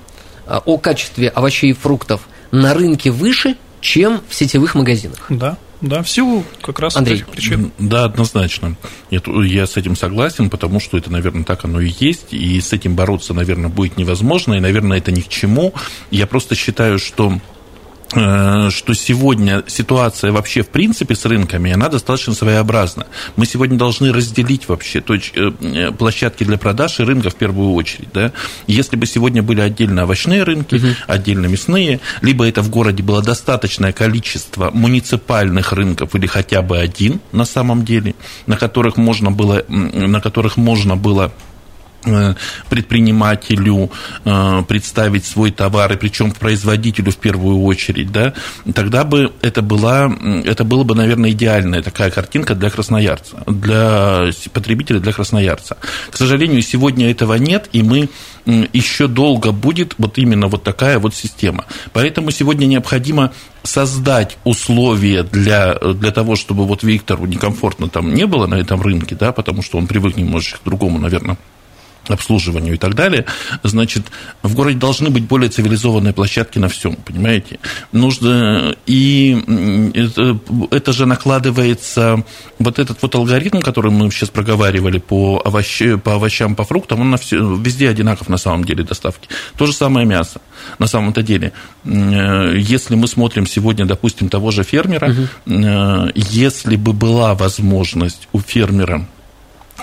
о 0.48 0.77
качестве 0.77 1.30
овощей 1.30 1.72
и 1.72 1.74
фруктов 1.74 2.22
на 2.51 2.74
рынке 2.74 3.12
выше, 3.12 3.58
чем 3.80 4.22
в 4.27 4.36
сетевых 4.36 4.75
магазинах? 4.75 5.25
Да, 5.30 5.58
да, 5.81 6.03
в 6.03 6.09
силу 6.09 6.45
как 6.61 6.79
раз 6.79 6.95
Андрей. 6.95 7.17
этих 7.17 7.27
причин. 7.27 7.71
Да, 7.79 8.05
однозначно. 8.05 8.75
Я 9.09 9.67
с 9.67 9.77
этим 9.77 9.95
согласен, 9.95 10.50
потому 10.50 10.79
что 10.79 10.97
это, 10.97 11.11
наверное, 11.11 11.43
так 11.43 11.65
оно 11.65 11.81
и 11.81 11.91
есть, 12.00 12.33
и 12.33 12.61
с 12.61 12.71
этим 12.71 12.95
бороться, 12.95 13.33
наверное, 13.33 13.69
будет 13.69 13.97
невозможно, 13.97 14.53
и, 14.53 14.59
наверное, 14.59 15.00
это 15.00 15.11
ни 15.11 15.21
к 15.21 15.27
чему. 15.27 15.73
Я 16.11 16.27
просто 16.27 16.55
считаю, 16.55 17.00
что 17.00 17.39
что 18.12 18.94
сегодня 18.94 19.63
ситуация 19.68 20.32
вообще 20.32 20.63
в 20.63 20.70
принципе 20.70 21.15
с 21.15 21.25
рынками, 21.25 21.72
она 21.72 21.88
достаточно 21.89 22.34
своеобразна. 22.34 23.08
Мы 23.36 23.46
сегодня 23.46 23.77
должны 23.77 24.12
разделить 24.12 24.68
вообще 24.68 25.01
точ, 25.01 25.32
э, 25.36 25.91
площадки 25.91 26.44
для 26.44 26.58
продаж 26.58 27.00
и 27.00 27.03
рынка 27.03 27.30
в 27.30 27.36
первую 27.36 27.74
очередь. 27.74 28.10
Да? 28.13 28.32
Если 28.68 28.96
бы 28.96 29.06
сегодня 29.06 29.41
были 29.41 29.62
отдельно 29.62 30.03
овощные 30.03 30.44
рынки, 30.44 30.75
угу. 30.75 30.88
отдельно 31.08 31.46
мясные, 31.46 32.00
либо 32.22 32.48
это 32.48 32.62
в 32.62 32.70
городе 32.70 33.01
было 33.01 33.22
достаточное 33.22 33.94
количество 33.94 34.72
муниципальных 34.72 35.72
рынков 35.72 36.13
или 36.15 36.27
хотя 36.27 36.62
бы 36.62 36.80
один 36.80 37.22
на 37.32 37.46
самом 37.46 37.86
деле, 37.86 38.15
на 38.46 38.58
которых 38.58 38.98
можно 38.98 39.32
было, 39.32 39.63
на 39.68 40.20
которых 40.20 40.58
можно 40.58 40.98
было 40.98 41.32
Э, 41.32 41.50
предпринимателю 42.70 43.91
э, 44.25 44.63
представить 44.67 45.25
свой 45.25 45.51
товар, 45.51 45.93
и 45.93 45.98
причем 45.98 46.31
производителю 46.31 47.12
в 47.12 47.17
первую 47.17 47.62
очередь, 47.63 48.12
да, 48.12 48.34
тогда 48.74 49.03
бы 49.03 49.31
это, 49.41 49.62
была, 49.62 50.12
это 50.43 50.63
было 50.63 50.84
бы, 50.84 50.96
наверное, 50.96 51.31
идеальная 51.31 51.81
такая 51.81 52.10
картинка 52.10 52.55
для 52.55 52.70
красноярца, 52.70 53.43
для 53.46 54.31
потребителя, 54.53 55.00
для 55.00 55.13
красноярца. 55.13 55.77
К 56.10 56.17
сожалению, 56.17 56.62
сегодня 56.62 57.12
этого 57.12 57.36
нет, 57.36 57.70
и 57.72 57.84
мы 57.84 58.10
еще 58.46 59.08
долго 59.08 59.51
будет 59.51 59.96
вот 59.98 60.17
именно 60.17 60.48
вот 60.48 60.63
такая 60.63 61.00
вот 61.00 61.13
система. 61.13 61.65
Поэтому 61.93 62.31
сегодня 62.31 62.65
необходимо 62.65 63.31
создать 63.63 64.38
условия 64.43 65.24
для, 65.24 65.75
для 65.75 66.12
того, 66.12 66.36
чтобы 66.36 66.65
вот 66.65 66.84
Виктору 66.84 67.25
некомфортно 67.25 67.89
там 67.89 68.13
не 68.13 68.25
было 68.25 68.48
на 68.48 68.55
этом 68.55 68.81
рынке, 68.81 69.15
да, 69.15 69.31
потому 69.31 69.62
что 69.62 69.77
он 69.77 69.88
привык 69.88 70.17
немножечко 70.17 70.60
к 70.60 70.63
другому, 70.63 70.98
наверное, 70.98 71.38
обслуживанию 72.08 72.75
и 72.75 72.77
так 72.77 72.96
далее, 72.96 73.25
значит, 73.63 74.03
в 74.41 74.55
городе 74.55 74.77
должны 74.77 75.10
быть 75.10 75.24
более 75.24 75.50
цивилизованные 75.50 76.13
площадки 76.13 76.60
на 76.60 76.70
всем, 76.70 76.96
понимаете? 76.96 77.60
Нужно, 77.91 78.75
и 78.86 79.91
это, 79.93 80.39
это 80.72 80.93
же 80.93 81.05
накладывается, 81.05 82.24
вот 82.60 82.79
этот 82.79 83.01
вот 83.01 83.15
алгоритм, 83.15 83.60
который 83.60 83.91
мы 83.91 84.10
сейчас 84.12 84.29
проговаривали 84.29 85.00
по, 85.00 85.41
овощ, 85.43 85.81
по 86.03 86.15
овощам, 86.15 86.55
по 86.55 86.63
фруктам, 86.63 87.01
он 87.01 87.12
на 87.12 87.17
все, 87.17 87.38
везде 87.55 87.89
одинаков 87.89 88.29
на 88.29 88.38
самом 88.38 88.63
деле 88.65 88.84
доставки. 88.84 89.29
То 89.58 89.65
же 89.65 89.74
самое 89.74 90.05
мясо. 90.05 90.41
На 90.79 90.88
самом-то 90.88 91.24
деле, 91.24 91.53
если 91.84 92.96
мы 92.96 93.08
смотрим 93.08 93.46
сегодня, 93.48 93.86
допустим, 93.86 94.29
того 94.29 94.51
же 94.51 94.63
фермера, 94.63 95.12
угу. 95.12 96.12
если 96.15 96.75
бы 96.75 96.93
была 96.93 97.34
возможность 97.36 98.27
у 98.31 98.39
фермера 98.39 99.08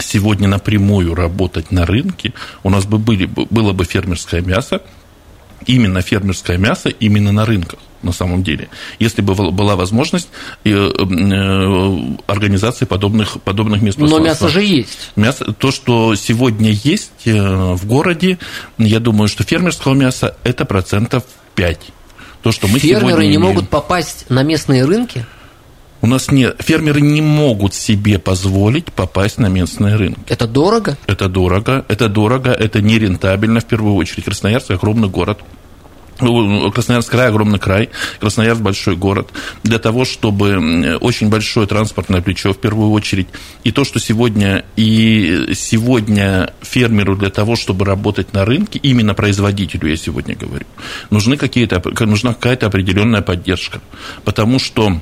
сегодня 0.01 0.49
напрямую 0.49 1.15
работать 1.15 1.71
на 1.71 1.87
рынке, 1.87 2.33
у 2.63 2.71
нас 2.71 2.85
бы 2.85 2.99
были, 2.99 3.27
было 3.27 3.73
бы 3.73 3.85
фермерское 3.85 4.41
мясо, 4.41 4.83
именно 5.67 6.01
фермерское 6.01 6.59
мясо, 6.59 6.89
именно 6.89 7.33
на 7.33 7.45
рынках 7.45 7.79
на 8.03 8.13
самом 8.13 8.43
деле, 8.43 8.69
если 8.99 9.23
бы 9.23 9.35
была 9.51 9.77
возможность 9.77 10.29
э, 10.65 10.71
э, 10.71 11.99
организации 12.27 12.85
подобных, 12.85 13.41
подобных 13.43 13.83
мест 13.83 13.99
Но 13.99 14.19
мясо 14.21 14.49
же 14.49 14.63
есть. 14.63 15.11
Мясо, 15.17 15.53
то, 15.53 15.73
что 15.73 16.15
сегодня 16.15 16.71
есть 16.71 17.27
э, 17.27 17.33
в 17.75 17.87
городе, 17.87 18.39
я 18.79 19.01
думаю, 19.01 19.29
что 19.29 19.43
фермерского 19.43 19.95
мяса– 19.95 20.37
это 20.45 20.65
процентов 20.65 21.25
5. 21.57 21.81
То, 22.43 22.53
что 22.53 22.69
мы 22.69 22.79
Фермеры 22.79 23.23
не 23.23 23.31
имеем. 23.31 23.43
могут 23.43 23.69
попасть 23.69 24.27
на 24.29 24.45
местные 24.45 24.85
рынки? 24.85 25.27
У 26.01 26.07
нас 26.07 26.31
нет, 26.31 26.57
фермеры 26.61 27.01
не 27.01 27.21
могут 27.21 27.75
себе 27.75 28.19
позволить 28.19 28.93
попасть 28.93 29.39
на 29.39 29.47
местные 29.49 29.97
рынки. 29.97 30.21
Это 30.29 30.47
дорого? 30.47 30.97
Это 31.07 31.29
дорого, 31.29 31.85
это 31.89 32.09
дорого, 32.09 32.51
это 32.53 32.81
нерентабельно 32.81 33.61
в 33.61 33.65
первую 33.65 33.95
очередь. 33.95 34.25
Красноярск 34.25 34.71
огромный 34.71 35.09
город. 35.09 35.41
Красноярск 36.19 37.13
край, 37.13 37.29
огромный 37.29 37.61
край, 37.61 37.91
Красноярск 38.19 38.61
большой 38.61 38.97
город. 38.97 39.31
Для 39.63 39.79
того, 39.79 40.05
чтобы 40.05 40.99
очень 41.01 41.29
большое 41.29 41.67
транспортное 41.67 42.21
плечо 42.21 42.53
в 42.53 42.59
первую 42.59 42.91
очередь. 42.91 43.29
И 43.63 43.71
то, 43.71 43.85
что 43.85 44.01
сегодня, 44.01 44.65
и 44.75 45.51
сегодня 45.55 46.53
фермеру 46.61 47.17
для 47.17 47.31
того, 47.31 47.55
чтобы 47.55 47.85
работать 47.85 48.33
на 48.33 48.45
рынке, 48.45 48.81
именно 48.83 49.15
производителю 49.15 49.89
я 49.89 49.97
сегодня 49.97 50.35
говорю, 50.35 50.67
нужны 51.11 51.37
какие-то, 51.37 51.81
нужна 52.05 52.35
какая-то 52.35 52.67
определенная 52.67 53.23
поддержка. 53.23 53.81
Потому 54.25 54.59
что 54.59 55.01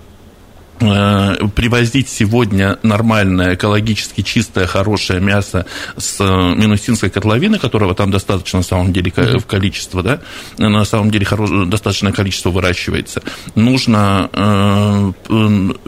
привозить 0.79 2.09
сегодня 2.09 2.79
нормальное, 2.83 3.55
экологически 3.55 4.23
чистое, 4.23 4.67
хорошее 4.67 5.21
мясо 5.21 5.67
с 5.97 6.21
э, 6.21 6.25
Минусинской 6.25 7.11
котловины, 7.11 7.59
которого 7.59 7.95
там 7.95 8.11
достаточно, 8.11 8.59
на 8.59 8.65
самом 8.65 8.93
деле, 8.93 9.11
в 9.11 9.47
количество, 9.47 10.03
да, 10.03 10.21
на 10.59 10.85
самом 10.85 11.11
деле 11.11 11.25
хорош, 11.25 11.51
достаточное 11.67 12.13
количество 12.13 12.51
выращивается, 12.51 13.23
нужно, 13.55 14.29
э, 14.33 15.13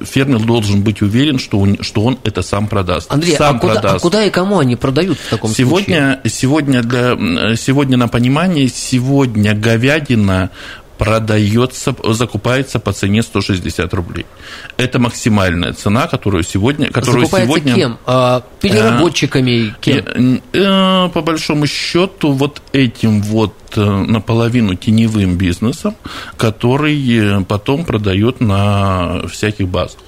фермер 0.05 0.41
должен 0.41 0.83
быть 0.83 1.03
уверен, 1.03 1.39
что 1.39 1.59
он, 1.59 1.79
что 1.83 2.03
он 2.03 2.19
это 2.25 2.43
сам 2.43 2.67
продаст. 2.67 3.13
Андрей, 3.13 3.37
сам 3.37 3.57
а, 3.57 3.59
куда, 3.59 3.75
продаст. 3.75 3.97
а 3.97 3.99
куда 3.99 4.25
и 4.25 4.31
кому 4.31 4.59
они 4.59 4.77
продают 4.77 5.19
в 5.19 5.31
таком 5.31 5.51
сегодня, 5.51 6.21
случае? 6.23 6.31
Сегодня, 6.31 6.83
для, 6.83 7.57
сегодня 7.57 7.97
на 7.97 8.09
понимание, 8.09 8.69
сегодня 8.69 9.55
говядина 9.55 10.51
продается, 10.99 11.95
закупается 12.13 12.81
по 12.81 12.93
цене 12.93 13.23
160 13.23 13.95
рублей. 13.95 14.27
Это 14.77 14.99
максимальная 14.99 15.73
цена, 15.73 16.09
которую 16.09 16.43
сегодня... 16.43 16.91
Которую 16.91 17.25
закупается 17.25 17.47
сегодня, 17.47 17.75
кем? 17.75 17.99
А, 18.05 18.43
переработчиками 18.61 19.75
кем? 19.81 20.43
Э, 20.53 21.09
по 21.15 21.23
большому 21.23 21.67
счету, 21.67 22.33
вот 22.33 22.61
этим 22.73 23.23
вот 23.23 23.55
э, 23.77 23.81
наполовину 23.81 24.75
теневым 24.75 25.39
бизнесом, 25.39 25.95
который 26.37 26.99
э, 27.19 27.45
потом 27.45 27.85
продает 27.85 28.41
на 28.41 29.23
всяких 29.29 29.69
базах. 29.69 30.01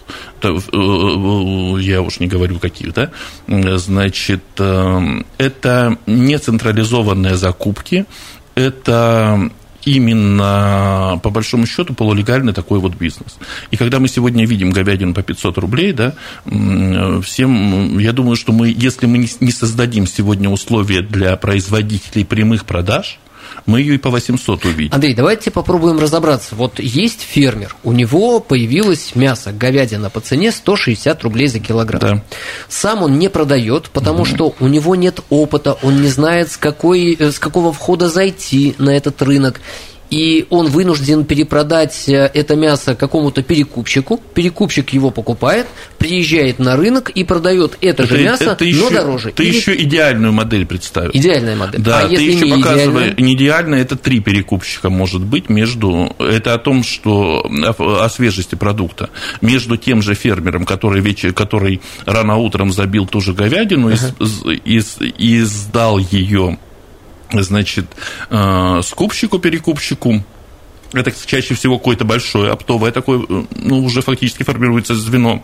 Я 0.43 2.03
уж 2.03 2.19
не 2.19 2.27
говорю 2.27 2.59
каких, 2.59 2.95
да? 2.95 3.11
Значит, 3.47 4.43
это 4.57 5.99
не 6.07 6.39
централизованные 6.39 7.37
закупки, 7.37 8.07
это 8.55 9.51
именно, 9.85 11.21
по 11.23 11.31
большому 11.31 11.67
счету, 11.67 11.95
полулегальный 11.95 12.53
такой 12.53 12.79
вот 12.79 12.95
бизнес. 12.95 13.39
И 13.71 13.77
когда 13.77 13.99
мы 13.99 14.09
сегодня 14.09 14.47
видим 14.47 14.71
говядину 14.71 15.15
по 15.15 15.23
500 15.23 15.59
рублей, 15.59 15.93
да, 15.93 16.15
всем, 17.23 17.99
я 17.99 18.13
думаю, 18.13 18.37
что 18.37 18.53
мы, 18.53 18.69
если 18.77 19.07
мы 19.07 19.19
не 19.19 19.53
создадим 19.53 20.07
сегодня 20.07 20.49
условия 20.49 21.03
для 21.03 21.37
производителей 21.37 22.25
прямых 22.25 22.65
продаж, 22.65 23.19
мы 23.67 23.81
ее 23.81 23.95
и 23.95 23.99
по 23.99 24.11
800 24.11 24.65
увидим. 24.65 24.95
Андрей, 24.95 25.15
давайте 25.15 25.51
попробуем 25.51 25.99
разобраться. 25.99 26.55
Вот 26.55 26.79
есть 26.79 27.21
фермер, 27.23 27.77
у 27.85 27.93
него 27.93 28.41
появилось 28.41 29.15
мясо, 29.15 29.53
говядина 29.53 30.11
по 30.11 30.21
цене 30.21 30.53
160 30.53 31.23
рублей 31.23 31.47
за 31.49 31.61
килограмм. 31.61 32.01
Да. 32.01 32.25
Сам 32.69 33.03
он 33.03 33.19
не 33.19 33.29
продает, 33.29 33.91
потому 33.91 34.21
угу. 34.21 34.27
что 34.27 34.55
у 34.61 34.67
него 34.67 34.95
нет 34.95 35.21
опыта, 35.31 35.77
он 35.83 36.03
не 36.03 36.09
знает, 36.09 36.51
с, 36.51 36.57
какой, 36.57 37.17
с 37.19 37.39
какого 37.39 37.73
входа 37.73 38.09
зайти 38.09 38.75
на 38.79 38.91
этот 38.91 39.21
рынок 39.23 39.61
и 40.11 40.47
он 40.51 40.67
вынужден 40.67 41.25
перепродать 41.25 42.09
э, 42.09 42.31
это 42.35 42.57
мясо 42.57 42.95
какому-то 42.95 43.43
перекупщику, 43.43 44.21
перекупщик 44.35 44.91
его 44.91 45.11
покупает, 45.11 45.67
приезжает 45.99 46.59
на 46.59 46.77
рынок 46.77 47.11
и 47.11 47.25
продает 47.25 47.79
это, 47.81 48.03
это 48.03 48.07
же 48.07 48.23
мясо, 48.23 48.45
это 48.51 48.65
еще, 48.65 48.81
но 48.81 48.91
дороже. 48.91 49.33
Ты 49.33 49.45
Или... 49.45 49.57
еще 49.57 49.77
идеальную 49.77 50.33
модель 50.33 50.67
представил. 50.67 51.11
Идеальная 51.13 51.57
модель. 51.57 51.81
Да, 51.81 52.01
а 52.01 52.09
ты 52.09 52.23
еще 52.23 52.51
не 52.51 52.63
показываешь, 52.63 53.19
не 53.19 53.35
идеально, 53.35 53.77
это 53.77 53.97
три 53.97 54.21
перекупщика 54.21 54.91
может 54.91 55.23
быть 55.23 55.49
между, 55.49 56.15
это 56.19 56.55
о 56.55 56.59
том, 56.59 56.83
что 56.83 57.49
о, 57.49 58.05
о 58.05 58.09
свежести 58.09 58.57
продукта, 58.57 59.11
между 59.41 59.77
тем 59.77 60.03
же 60.03 60.15
фермером, 60.15 60.65
который, 60.65 61.01
вечер, 61.01 61.33
который 61.33 61.81
рано 62.05 62.37
утром 62.37 62.73
забил 62.73 63.07
ту 63.07 63.21
же 63.21 63.33
говядину 63.33 63.91
uh-huh. 63.91 64.61
и, 64.65 64.79
и, 64.79 65.39
и 65.39 65.41
сдал 65.43 65.99
ее 65.99 66.59
значит, 67.33 67.87
э, 68.31 68.81
скупщику, 68.83 69.39
перекупщику, 69.39 70.25
это 70.93 71.13
чаще 71.27 71.55
всего 71.55 71.79
какое-то 71.79 72.05
большое 72.05 72.51
оптовое 72.53 72.93
такое, 72.93 73.21
э, 73.29 73.45
ну, 73.55 73.85
уже 73.85 74.03
фактически 74.03 74.43
формируется 74.43 74.95
звено, 74.95 75.43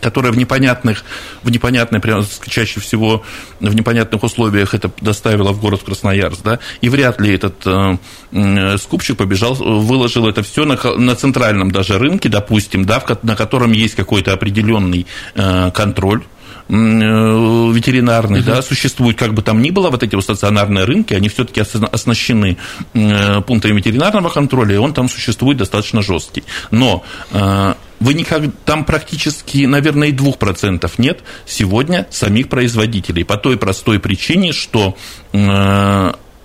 которое 0.00 0.32
в 0.32 0.38
непонятных, 0.38 1.04
в 1.42 1.50
непонятной, 1.50 2.00
чаще 2.46 2.80
всего 2.80 3.22
в 3.60 3.74
непонятных 3.74 4.22
условиях 4.22 4.74
это 4.74 4.90
доставило 5.00 5.52
в 5.52 5.60
город 5.60 5.82
Красноярск, 5.82 6.42
да, 6.42 6.58
и 6.80 6.88
вряд 6.88 7.20
ли 7.20 7.34
этот 7.34 7.66
э, 7.66 8.78
скупщик 8.78 9.16
побежал, 9.16 9.54
выложил 9.54 10.28
это 10.28 10.42
все 10.42 10.64
на, 10.64 10.76
на 10.96 11.14
центральном 11.16 11.70
даже 11.70 11.98
рынке, 11.98 12.28
допустим, 12.28 12.84
да, 12.84 13.00
в, 13.00 13.24
на 13.24 13.36
котором 13.36 13.72
есть 13.72 13.94
какой-то 13.94 14.32
определенный 14.32 15.06
э, 15.34 15.70
контроль, 15.72 16.22
Э, 16.22 16.39
ветеринарный, 16.70 18.40
угу. 18.40 18.46
да, 18.46 18.62
существуют 18.62 19.18
как 19.18 19.34
бы 19.34 19.42
там 19.42 19.60
ни 19.60 19.70
было, 19.70 19.90
вот 19.90 20.02
эти 20.02 20.14
вот 20.14 20.24
стационарные 20.24 20.84
рынки, 20.84 21.14
они 21.14 21.28
все-таки 21.28 21.60
оснащены 21.60 22.58
э, 22.94 23.40
пунктами 23.42 23.76
ветеринарного 23.76 24.28
контроля, 24.28 24.74
и 24.76 24.78
он 24.78 24.94
там 24.94 25.08
существует 25.08 25.58
достаточно 25.58 26.00
жесткий. 26.00 26.44
Но 26.70 27.02
э, 27.32 27.74
вы 27.98 28.14
никак, 28.14 28.42
там 28.64 28.84
практически, 28.84 29.66
наверное, 29.66 30.08
и 30.08 30.12
двух 30.12 30.38
процентов 30.38 30.98
нет 30.98 31.20
сегодня 31.44 32.06
самих 32.10 32.48
производителей 32.48 33.24
по 33.24 33.36
той 33.36 33.56
простой 33.56 33.98
причине, 33.98 34.52
что 34.52 34.96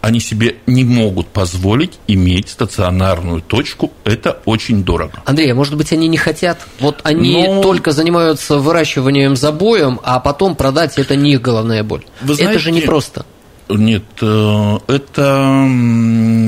они 0.05 0.19
себе 0.19 0.57
не 0.67 0.83
могут 0.83 1.25
позволить 1.29 1.93
иметь 2.05 2.49
стационарную 2.49 3.41
точку. 3.41 3.91
Это 4.03 4.39
очень 4.45 4.83
дорого. 4.83 5.23
Андрей, 5.25 5.51
а 5.51 5.55
может 5.55 5.75
быть, 5.75 5.91
они 5.93 6.07
не 6.07 6.17
хотят? 6.17 6.59
Вот 6.79 6.99
они 7.01 7.47
Но... 7.47 7.63
только 7.63 7.89
занимаются 7.89 8.59
выращиванием 8.59 9.35
забоем, 9.35 9.99
а 10.03 10.19
потом 10.19 10.55
продать 10.55 10.99
это 10.99 11.15
не 11.15 11.33
их 11.33 11.41
головная 11.41 11.83
боль. 11.83 12.05
Вы 12.21 12.35
знаете, 12.35 12.51
это 12.53 12.59
же 12.59 12.71
непросто. 12.71 13.25
Нет, 13.67 14.03
э, 14.21 14.77
это 14.85 15.67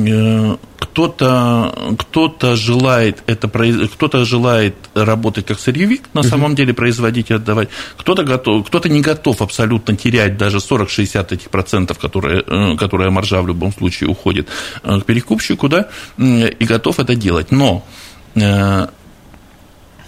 э, 0.05 0.57
кто-то 0.97 1.95
кто 1.99 2.55
желает 2.55 3.21
это 3.27 3.47
кто-то 3.47 4.25
желает 4.25 4.73
работать 4.95 5.45
как 5.45 5.59
сырьевик, 5.59 6.09
на 6.13 6.21
uh 6.21 6.27
самом 6.27 6.55
деле 6.55 6.73
производить 6.73 7.29
и 7.29 7.35
отдавать. 7.35 7.69
Кто-то 7.97 8.23
готов, 8.23 8.65
кто-то 8.65 8.89
не 8.89 9.01
готов 9.01 9.43
абсолютно 9.43 9.95
терять 9.95 10.37
даже 10.37 10.57
40-60 10.57 11.33
этих 11.33 11.49
процентов, 11.51 11.99
которые, 11.99 12.43
э, 12.47 12.75
которые 12.77 13.11
маржа 13.11 13.43
в 13.43 13.47
любом 13.47 13.71
случае 13.71 14.09
уходит 14.09 14.47
к 14.81 15.01
перекупщику, 15.01 15.69
да, 15.69 15.87
и 16.17 16.65
готов 16.65 16.99
это 16.99 17.15
делать. 17.15 17.51
Но 17.51 17.85
в 18.33 18.89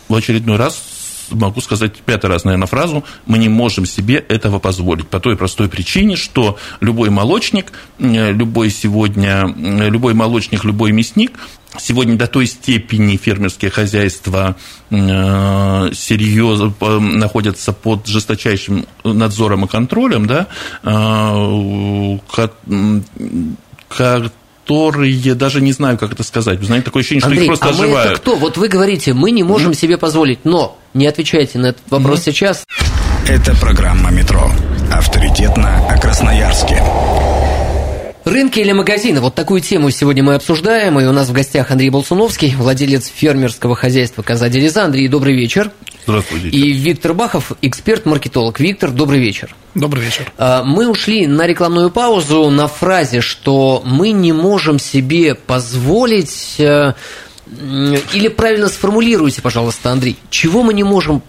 очередной 0.10 0.58
раз 0.58 0.99
могу 1.31 1.62
сказать 1.62 1.95
пятый 2.05 2.27
раз, 2.27 2.43
наверное, 2.43 2.67
фразу, 2.67 3.03
мы 3.25 3.38
не 3.38 3.50
можем 3.50 3.86
себе 3.86 4.15
этого 4.15 4.59
позволить 4.59 5.07
по 5.07 5.19
той 5.19 5.36
простой 5.36 5.69
причине, 5.69 6.15
что 6.15 6.57
любой 6.81 7.09
молочник, 7.09 7.74
э, 8.00 8.31
любой 8.31 8.69
сегодня, 8.69 9.45
э, 9.48 9.89
любой 9.89 10.13
молочник, 10.13 10.63
любой 10.63 10.91
мясник 10.91 11.39
сегодня 11.77 12.15
до 12.15 12.27
той 12.27 12.48
степени 12.48 13.15
фермерские 13.15 13.69
хозяйства 13.71 14.55
э, 14.89 14.95
серьезно 15.93 16.74
находятся 17.00 17.74
под 17.74 18.07
жесточайшим 18.07 18.86
надзором 19.03 19.65
и 19.65 19.67
контролем, 19.67 20.25
да, 20.25 20.48
которые, 24.69 25.33
даже 25.33 25.61
не 25.61 25.71
знаю, 25.71 25.97
как 25.97 26.13
это 26.13 26.21
сказать, 26.21 26.59
вы 26.59 26.65
знаете, 26.65 26.85
такое 26.85 27.01
ощущение, 27.01 27.23
Андрей, 27.25 27.45
что 27.45 27.53
их 27.53 27.59
просто 27.59 27.65
а 27.65 27.69
оживают. 27.69 28.07
Мы 28.07 28.13
это 28.13 28.21
кто? 28.21 28.35
Вот 28.35 28.57
вы 28.57 28.67
говорите, 28.67 29.13
мы 29.13 29.31
не 29.31 29.41
можем 29.41 29.71
mm 29.71 29.79
себе 29.79 29.97
позволить, 29.97 30.45
но 30.45 30.77
не 30.93 31.07
отвечайте 31.07 31.57
на 31.57 31.67
этот 31.67 31.81
вопрос 31.89 32.19
mm 32.19 32.25
сейчас. 32.25 32.63
Это 33.27 33.55
программа 33.55 34.11
«Метро». 34.11 34.51
Авторитетно 34.91 35.88
о 35.88 35.97
Красноярске. 35.97 36.83
Рынки 38.29 38.59
или 38.59 38.71
магазины? 38.74 39.21
Вот 39.21 39.33
такую 39.33 39.59
тему 39.59 39.89
сегодня 39.89 40.24
мы 40.24 40.36
обсуждаем. 40.36 41.00
И 41.00 41.05
у 41.05 41.12
нас 41.12 41.29
в 41.29 41.33
гостях 41.33 41.71
Андрей 41.71 41.89
Болсуновский, 41.89 42.53
владелец 42.55 43.07
фермерского 43.07 43.75
хозяйства 43.75 44.21
«Коза 44.21 44.50
Дереза». 44.50 44.83
Андрей, 44.83 45.07
добрый 45.07 45.36
вечер. 45.36 45.71
Здравствуйте. 46.03 46.50
И 46.50 46.71
Виктор 46.74 47.15
Бахов, 47.15 47.53
эксперт-маркетолог. 47.63 48.59
Виктор, 48.59 48.91
добрый 48.91 49.19
вечер. 49.19 49.55
Добрый 49.74 50.03
вечер. 50.03 50.31
А, 50.38 50.63
мы 50.63 50.88
ушли 50.88 51.25
на 51.25 51.48
рекламную 51.48 51.89
паузу 51.89 52.51
на 52.51 52.67
фразе, 52.67 53.19
что 53.21 53.81
мы 53.83 54.12
не 54.12 54.31
можем 54.31 54.77
себе 54.77 55.33
позволить... 55.33 56.55
Э, 56.59 56.93
или 58.13 58.27
правильно 58.27 58.69
сформулируйте, 58.69 59.41
пожалуйста, 59.41 59.91
Андрей, 59.91 60.17
чего 60.29 60.62
мы 60.62 60.75
не 60.75 60.83
можем 60.83 61.24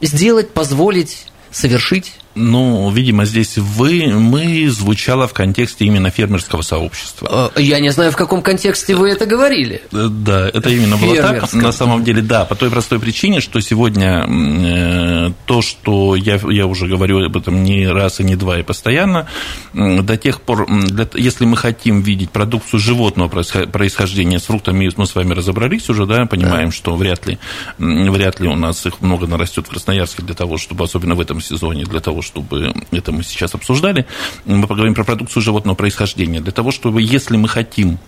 сделать, 0.00 0.52
позволить, 0.52 1.26
совершить? 1.50 2.14
Ну, 2.34 2.90
видимо, 2.90 3.24
здесь 3.24 3.56
вы, 3.58 4.06
мы 4.08 4.68
звучало 4.68 5.28
в 5.28 5.32
контексте 5.32 5.84
именно 5.84 6.10
фермерского 6.10 6.62
сообщества. 6.62 7.52
Э, 7.54 7.60
я 7.60 7.78
не 7.78 7.90
знаю, 7.90 8.10
в 8.10 8.16
каком 8.16 8.42
контексте 8.42 8.96
вы 8.96 9.10
это 9.10 9.26
говорили. 9.26 9.82
Э, 9.92 10.08
да, 10.10 10.48
это 10.48 10.68
именно 10.70 10.96
было 10.96 11.16
так. 11.16 11.52
На 11.52 11.72
самом 11.72 12.02
деле, 12.02 12.22
да, 12.22 12.44
по 12.44 12.56
той 12.56 12.70
простой 12.70 12.98
причине, 12.98 13.40
что 13.40 13.60
сегодня 13.60 14.26
э, 14.26 15.32
то, 15.46 15.62
что 15.62 16.16
я, 16.16 16.40
я 16.48 16.66
уже 16.66 16.88
говорю 16.88 17.24
об 17.24 17.36
этом 17.36 17.62
не 17.62 17.86
раз 17.86 18.18
и 18.18 18.24
не 18.24 18.34
два 18.34 18.58
и 18.58 18.62
постоянно, 18.62 19.28
до 19.72 20.16
тех 20.16 20.40
пор, 20.40 20.66
для, 20.68 21.08
если 21.14 21.44
мы 21.44 21.56
хотим 21.56 22.02
видеть 22.02 22.30
продукцию 22.30 22.80
животного 22.80 23.28
происхождения 23.28 24.40
с 24.40 24.44
фруктами, 24.44 24.90
мы 24.96 25.06
с 25.06 25.14
вами 25.14 25.34
разобрались 25.34 25.88
уже, 25.88 26.06
да, 26.06 26.26
понимаем, 26.26 26.70
да. 26.70 26.74
что 26.74 26.96
вряд 26.96 27.26
ли, 27.26 27.38
вряд 27.78 28.40
ли 28.40 28.48
у 28.48 28.56
нас 28.56 28.84
их 28.86 29.00
много 29.00 29.26
нарастет 29.26 29.66
в 29.66 29.70
Красноярске 29.70 30.22
для 30.22 30.34
того, 30.34 30.58
чтобы, 30.58 30.84
особенно 30.84 31.14
в 31.14 31.20
этом 31.20 31.40
сезоне, 31.40 31.84
для 31.84 32.00
того, 32.00 32.22
чтобы 32.24 32.74
это 32.90 33.12
мы 33.12 33.22
сейчас 33.22 33.54
обсуждали, 33.54 34.06
мы 34.44 34.66
поговорим 34.66 34.94
про 34.94 35.04
продукцию 35.04 35.42
животного 35.42 35.76
происхождения. 35.76 36.40
Для 36.40 36.52
того, 36.52 36.70
чтобы, 36.72 37.02
если 37.02 37.36
мы 37.36 37.48
хотим 37.48 37.98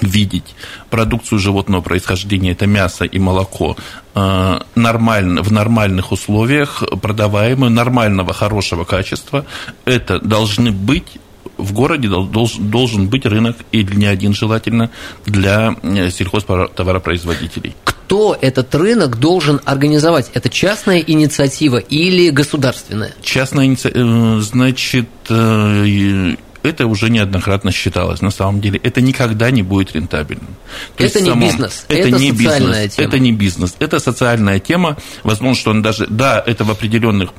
видеть 0.00 0.54
продукцию 0.88 1.38
животного 1.38 1.82
происхождения, 1.82 2.52
это 2.52 2.66
мясо 2.66 3.04
и 3.04 3.18
молоко, 3.18 3.76
э, 4.14 4.60
нормально, 4.74 5.42
в 5.42 5.52
нормальных 5.52 6.12
условиях, 6.12 6.82
продаваемые, 7.02 7.70
нормального, 7.70 8.32
хорошего 8.32 8.84
качества, 8.84 9.44
это 9.84 10.18
должны 10.18 10.70
быть 10.70 11.18
в 11.60 11.72
городе 11.72 12.08
должен, 12.08 12.70
должен 12.70 13.08
быть 13.08 13.26
рынок, 13.26 13.56
и 13.72 13.84
не 13.84 14.06
один 14.06 14.34
желательно, 14.34 14.90
для 15.26 15.76
э, 15.82 16.10
сельхозтоваропроизводителей. 16.10 17.74
Кто 17.84 18.36
этот 18.40 18.74
рынок 18.74 19.18
должен 19.18 19.60
организовать? 19.64 20.30
Это 20.34 20.48
частная 20.48 20.98
инициатива 20.98 21.76
или 21.76 22.30
государственная? 22.30 23.12
Частная 23.22 23.66
инициатива, 23.66 24.38
э, 24.38 24.40
значит, 24.40 25.08
э, 25.28 26.34
это 26.62 26.86
уже 26.86 27.08
неоднократно 27.08 27.70
считалось. 27.72 28.20
На 28.20 28.30
самом 28.30 28.60
деле 28.60 28.80
это 28.82 29.00
никогда 29.00 29.50
не 29.50 29.62
будет 29.62 29.92
рентабельным. 29.94 30.56
То 30.96 31.04
это 31.04 31.20
не 31.20 31.30
само, 31.30 31.46
бизнес, 31.46 31.84
это, 31.88 32.08
это 32.08 32.18
не 32.18 32.32
бизнес, 32.32 32.94
тема. 32.94 33.08
это 33.08 33.18
не 33.18 33.32
бизнес, 33.32 33.76
это 33.78 33.98
социальная 33.98 34.58
тема. 34.58 34.96
Возможно, 35.22 35.60
что 35.60 35.70
он 35.70 35.82
даже, 35.82 36.06
да, 36.08 36.42
это 36.44 36.64
в 36.64 36.70
определенных, 36.70 37.30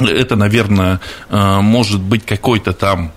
это, 0.00 0.36
наверное, 0.36 1.00
может 1.28 2.00
быть 2.00 2.24
какой-то 2.24 2.72
там 2.72 3.12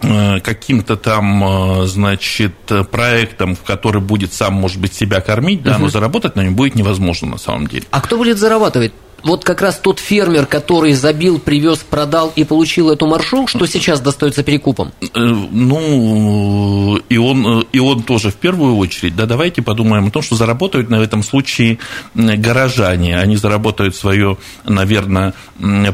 каким-то 0.00 0.96
там, 0.96 1.82
э, 1.82 1.86
значит, 1.86 2.54
проектом, 2.90 3.56
в 3.56 3.62
который 3.62 4.00
будет 4.00 4.32
сам, 4.32 4.54
может 4.54 4.80
быть, 4.80 4.94
себя 4.94 5.20
кормить, 5.20 5.62
да, 5.62 5.72
угу. 5.72 5.82
но 5.82 5.88
заработать 5.88 6.36
на 6.36 6.42
нем 6.42 6.54
будет 6.54 6.74
невозможно 6.74 7.28
на 7.28 7.38
самом 7.38 7.66
деле. 7.66 7.84
А 7.90 8.00
кто 8.00 8.16
будет 8.16 8.38
зарабатывать? 8.38 8.92
Вот 9.26 9.44
как 9.44 9.60
раз 9.60 9.76
тот 9.76 9.98
фермер, 9.98 10.46
который 10.46 10.92
забил, 10.92 11.38
привез, 11.40 11.78
продал 11.78 12.32
и 12.36 12.44
получил 12.44 12.90
эту 12.90 13.06
маршу, 13.06 13.46
что 13.48 13.66
сейчас 13.66 14.00
достается 14.00 14.44
перекупом? 14.44 14.92
Э, 15.00 15.06
ну, 15.14 16.96
и 17.08 17.16
он, 17.16 17.66
и 17.72 17.78
он 17.78 18.02
тоже 18.04 18.30
в 18.30 18.36
первую 18.36 18.76
очередь. 18.76 19.16
Да, 19.16 19.26
давайте 19.26 19.62
подумаем 19.62 20.06
о 20.06 20.10
том, 20.10 20.22
что 20.22 20.36
заработают 20.36 20.90
на 20.90 20.96
этом 20.96 21.22
случае 21.24 21.78
горожане. 22.14 23.18
Они 23.18 23.36
заработают 23.36 23.96
свое, 23.96 24.38
наверное, 24.64 25.34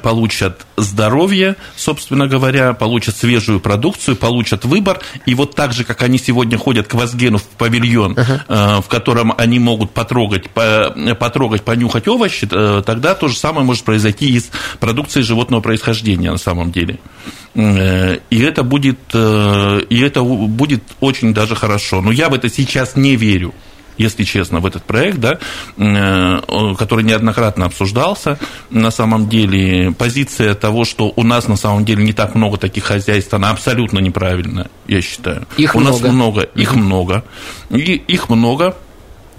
получат 0.03 0.67
здоровье, 0.77 1.57
собственно 1.75 2.27
говоря, 2.27 2.75
получат 2.75 3.17
свежую 3.17 3.61
продукцию, 3.61 4.17
получат 4.17 4.67
выбор. 4.67 5.01
И 5.25 5.35
вот 5.35 5.55
так 5.55 5.73
же, 5.73 5.85
как 5.85 6.03
они 6.03 6.19
сегодня 6.19 6.59
ходят 6.59 6.87
к 6.87 6.95
Вазгену 6.95 7.39
в 7.39 7.45
павильон, 7.45 8.13
uh-huh. 8.13 8.83
в 8.83 8.89
котором 8.89 9.33
они 9.39 9.59
могут 9.59 9.93
потрогать, 9.93 10.51
потрогать, 10.51 11.63
понюхать 11.63 12.09
овощи, 12.09 12.47
э, 12.51 12.83
тогда 12.85 13.15
то 13.23 13.29
же 13.29 13.37
самое 13.37 13.65
может 13.65 13.85
произойти 13.85 14.33
из 14.33 14.51
продукции 14.81 15.21
животного 15.21 15.61
происхождения 15.61 16.33
на 16.33 16.39
самом 16.39 16.73
деле. 16.73 16.99
Э, 17.55 18.19
и 18.31 18.41
это 18.41 18.65
будет, 18.65 18.99
э, 19.15 19.81
и 19.89 20.01
это 20.01 20.25
будет 20.25 20.83
очень 20.99 21.33
даже 21.33 21.55
хорошо. 21.55 22.01
Но 22.01 22.11
я 22.11 22.29
в 22.29 22.35
это 22.35 22.49
сейчас 22.49 22.97
не 22.97 23.15
верю 23.15 23.55
если 23.99 24.25
честно, 24.25 24.59
в 24.59 24.67
этот 24.67 24.83
проект, 24.85 25.19
да, 25.19 25.39
э, 25.77 26.75
который 26.77 27.05
неоднократно 27.05 27.67
обсуждался. 27.67 28.39
На 28.71 28.91
самом 28.91 29.29
деле 29.29 29.93
позиция 29.93 30.55
того, 30.55 30.85
что 30.85 31.13
у 31.15 31.23
нас 31.23 31.47
на 31.47 31.57
самом 31.57 31.85
деле 31.85 32.03
не 32.03 32.15
так 32.15 32.35
много 32.35 32.57
таких 32.57 32.85
хозяйств, 32.85 33.33
она 33.35 33.51
абсолютно 33.51 34.01
неправильная, 34.01 34.69
я 34.89 35.01
считаю. 35.01 35.47
Их 35.59 35.77
у 35.77 35.81
много. 35.81 36.03
нас 36.03 36.13
много, 36.13 36.41
их 36.43 36.75
много. 36.75 37.23
И 37.71 38.03
их 38.09 38.31
много, 38.31 38.75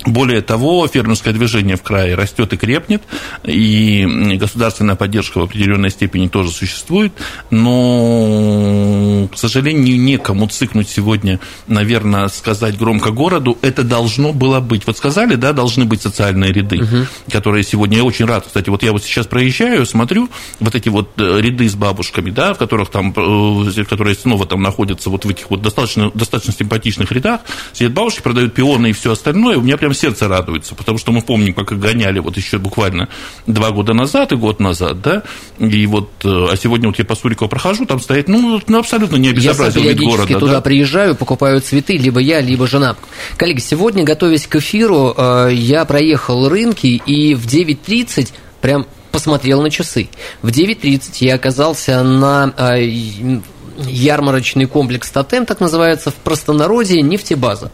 более 0.06 0.42
того, 0.42 0.88
фермерское 0.88 1.34
движение 1.34 1.76
в 1.76 1.82
крае 1.82 2.16
растет 2.16 2.54
и 2.54 2.58
крепнет, 2.58 3.04
и 3.44 4.06
государственная 4.40 4.96
поддержка 4.96 5.40
в 5.40 5.44
определенной 5.44 5.90
степени 5.90 6.28
тоже 6.28 6.52
существует, 6.52 7.14
но, 7.50 9.28
к 9.34 9.38
сожалению, 9.38 10.00
некому 10.00 10.48
цикнуть 10.48 10.90
сегодня, 10.90 11.40
наверное, 11.68 12.28
сказать 12.28 12.78
громко 12.78 13.12
городу, 13.12 13.58
это 13.62 13.84
должно 13.84 14.34
было 14.34 14.60
быть. 14.60 14.86
Вот 14.86 14.98
сказали, 14.98 15.36
да, 15.36 15.54
должны 15.54 15.86
быть 15.86 16.02
социальные 16.02 16.52
ряды, 16.52 16.82
угу. 16.82 17.08
которые 17.32 17.64
сегодня, 17.64 17.98
я 17.98 18.04
очень 18.04 18.26
рад, 18.26 18.46
кстати, 18.46 18.70
вот 18.70 18.84
я 18.84 18.92
вот 18.92 19.04
сейчас 19.04 19.28
проезжаю, 19.28 19.86
смотрю, 19.86 20.30
вот 20.60 20.76
эти 20.76 20.90
вот 20.90 21.12
э, 21.18 21.40
ряды 21.42 21.70
с 21.70 21.76
бабушками, 21.76 22.30
да, 22.30 22.54
в 22.54 22.58
которых 22.58 22.90
там, 22.90 23.14
э, 23.16 23.84
которые 23.86 24.16
снова 24.16 24.46
там 24.46 24.62
находятся 24.62 25.10
вот 25.10 25.26
в 25.26 25.30
этих 25.30 25.50
вот 25.50 25.62
достаточно, 25.62 26.12
достаточно 26.14 26.54
симпатичных 26.54 27.12
рядах, 27.12 27.42
сидят 27.72 27.94
бабушки, 27.94 28.22
продают 28.22 28.54
пионы 28.54 28.90
и 28.90 28.94
все 28.94 29.14
остальное, 29.14 29.58
у 29.58 29.62
меня 29.62 29.78
прям 29.78 29.93
прям 29.94 30.12
сердце 30.14 30.28
радуется, 30.28 30.76
потому 30.76 30.98
что 30.98 31.12
мы 31.12 31.22
помним, 31.22 31.54
как 31.54 31.72
их 31.72 31.80
гоняли 31.80 32.20
вот 32.20 32.38
еще 32.38 32.58
буквально 32.58 33.10
два 33.48 33.72
года 33.72 33.94
назад 33.94 34.32
и 34.32 34.36
год 34.36 34.60
назад, 34.60 35.02
да, 35.02 35.24
и 35.60 35.86
вот, 35.86 36.10
э, 36.24 36.48
а 36.52 36.56
сегодня 36.58 36.88
вот 36.88 37.00
я 37.00 37.06
по 37.06 37.16
Сурикова 37.16 37.48
прохожу, 37.48 37.86
там 37.86 38.00
стоит, 38.00 38.28
ну, 38.28 38.62
ну 38.68 38.80
абсолютно 38.80 39.18
не 39.18 39.30
обезобразил 39.30 39.84
вид 39.84 40.00
города. 40.00 40.32
Я 40.32 40.40
туда 40.40 40.54
да? 40.54 40.62
приезжаю, 40.62 41.16
покупаю 41.16 41.62
цветы, 41.62 41.98
либо 41.98 42.20
я, 42.20 42.42
либо 42.42 42.68
жена. 42.68 42.96
Коллеги, 43.38 43.60
сегодня, 43.60 44.04
готовясь 44.04 44.48
к 44.48 44.56
эфиру, 44.56 45.14
э, 45.16 45.50
я 45.54 45.86
проехал 45.86 46.50
рынки, 46.50 46.88
и 46.88 47.36
в 47.36 47.46
9.30 47.46 48.34
прям 48.62 48.86
посмотрел 49.12 49.62
на 49.62 49.70
часы. 49.70 50.10
В 50.42 50.48
9.30 50.48 51.18
я 51.20 51.36
оказался 51.36 52.02
на 52.04 52.54
э, 52.58 53.40
ярмарочный 53.78 54.66
комплекс 54.66 55.10
«Тотем», 55.12 55.46
так 55.46 55.60
называется, 55.60 56.12
в 56.12 56.16
простонародье 56.16 57.02
нефтебаза. 57.02 57.72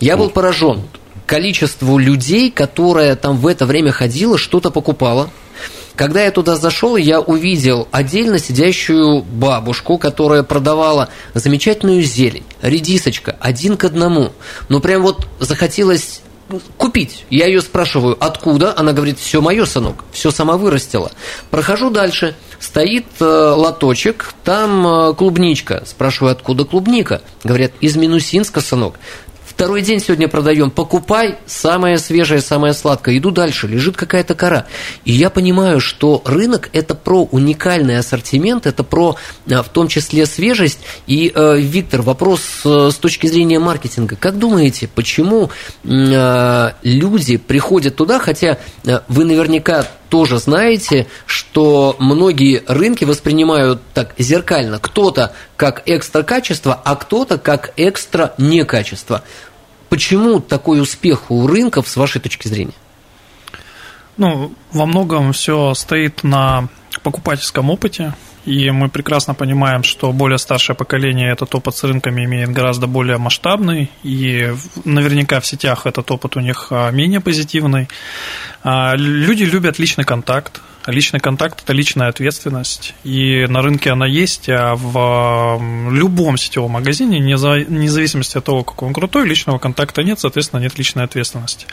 Я 0.00 0.16
был 0.16 0.30
поражен 0.30 0.82
количеству 1.28 1.98
людей, 1.98 2.50
которое 2.50 3.14
там 3.14 3.36
в 3.36 3.46
это 3.46 3.66
время 3.66 3.92
ходило, 3.92 4.38
что-то 4.38 4.70
покупало. 4.70 5.30
Когда 5.94 6.22
я 6.24 6.30
туда 6.30 6.56
зашел, 6.56 6.96
я 6.96 7.20
увидел 7.20 7.86
отдельно 7.90 8.38
сидящую 8.38 9.22
бабушку, 9.22 9.98
которая 9.98 10.42
продавала 10.42 11.10
замечательную 11.34 12.02
зелень, 12.02 12.44
редисочка, 12.62 13.36
один 13.40 13.76
к 13.76 13.84
одному. 13.84 14.32
Ну, 14.68 14.80
прям 14.80 15.02
вот 15.02 15.26
захотелось 15.38 16.22
купить. 16.76 17.26
Я 17.30 17.46
ее 17.46 17.60
спрашиваю, 17.60 18.16
откуда? 18.18 18.72
Она 18.76 18.92
говорит, 18.92 19.18
все 19.18 19.40
мое, 19.40 19.66
сынок, 19.66 20.04
все 20.12 20.30
сама 20.30 20.56
вырастила. 20.56 21.10
Прохожу 21.50 21.90
дальше, 21.90 22.34
стоит 22.58 23.06
э, 23.20 23.24
лоточек, 23.24 24.34
там 24.44 24.86
э, 24.86 25.14
клубничка. 25.14 25.82
Спрашиваю, 25.86 26.32
откуда 26.32 26.64
клубника? 26.64 27.22
Говорят, 27.44 27.72
из 27.80 27.96
Минусинска, 27.96 28.60
сынок. 28.60 28.94
Второй 29.58 29.82
день 29.82 29.98
сегодня 29.98 30.28
продаем. 30.28 30.70
Покупай 30.70 31.36
самое 31.44 31.98
свежее, 31.98 32.40
самое 32.40 32.72
сладкое. 32.72 33.18
Иду 33.18 33.32
дальше. 33.32 33.66
Лежит 33.66 33.96
какая-то 33.96 34.36
кора. 34.36 34.66
И 35.04 35.10
я 35.10 35.30
понимаю, 35.30 35.80
что 35.80 36.22
рынок– 36.24 36.70
это 36.72 36.94
про 36.94 37.24
уникальный 37.24 37.98
ассортимент, 37.98 38.68
это 38.68 38.84
про 38.84 39.16
э, 39.48 39.60
в 39.60 39.68
том 39.68 39.88
числе 39.88 40.26
свежесть. 40.26 40.78
И, 41.08 41.32
э, 41.34 41.58
Виктор, 41.58 42.02
вопрос 42.02 42.40
э, 42.64 42.90
с 42.92 42.94
точки 42.98 43.26
зрения 43.26 43.58
маркетинга. 43.58 44.14
Как 44.14 44.38
думаете, 44.38 44.88
почему 44.94 45.50
люди 45.82 47.36
приходят 47.36 47.96
туда, 47.96 48.20
хотя 48.20 48.58
вы 49.08 49.24
наверняка 49.24 49.84
тоже 50.08 50.38
знаете, 50.38 51.06
что 51.26 51.96
многие 51.98 52.62
рынки 52.66 53.04
воспринимают 53.04 53.80
так 53.94 54.14
зеркально. 54.18 54.78
Кто-то 54.78 55.32
как 55.56 55.82
экстра 55.86 56.22
качество, 56.22 56.80
а 56.82 56.96
кто-то 56.96 57.38
как 57.38 57.72
экстра 57.76 58.34
некачество. 58.38 59.22
Почему 59.88 60.40
такой 60.40 60.80
успех 60.80 61.30
у 61.30 61.46
рынков, 61.46 61.88
с 61.88 61.96
вашей 61.96 62.20
точки 62.20 62.48
зрения? 62.48 62.74
Ну, 64.16 64.52
во 64.72 64.86
многом 64.86 65.32
все 65.32 65.74
стоит 65.74 66.24
на 66.24 66.68
покупательском 67.02 67.70
опыте, 67.70 68.14
и 68.44 68.70
мы 68.70 68.88
прекрасно 68.88 69.34
понимаем, 69.34 69.82
что 69.82 70.12
более 70.12 70.38
старшее 70.38 70.74
поколение 70.74 71.30
этот 71.30 71.54
опыт 71.54 71.76
с 71.76 71.84
рынками 71.84 72.24
имеет 72.24 72.50
гораздо 72.50 72.86
более 72.86 73.18
масштабный, 73.18 73.90
и 74.02 74.54
наверняка 74.84 75.40
в 75.40 75.46
сетях 75.46 75.86
этот 75.86 76.10
опыт 76.10 76.36
у 76.36 76.40
них 76.40 76.68
а, 76.70 76.90
менее 76.90 77.20
позитивный. 77.20 77.88
А, 78.64 78.94
люди 78.96 79.44
любят 79.44 79.78
личный 79.78 80.04
контакт, 80.04 80.62
Личный 80.86 81.20
контакт– 81.20 81.62
это 81.64 81.72
личная 81.74 82.08
ответственность, 82.08 82.94
и 83.04 83.46
на 83.46 83.60
рынке 83.60 83.90
она 83.90 84.06
есть, 84.06 84.48
а 84.48 84.74
в 84.74 85.92
любом 85.92 86.38
сетевом 86.38 86.72
магазине, 86.72 87.20
вне 87.20 87.90
зависимости 87.90 88.38
от 88.38 88.44
того, 88.44 88.64
какой 88.64 88.88
он 88.88 88.94
крутой, 88.94 89.26
личного 89.26 89.58
контакта 89.58 90.02
нет, 90.02 90.18
соответственно, 90.18 90.60
нет 90.60 90.78
личной 90.78 91.04
ответственности. 91.04 91.66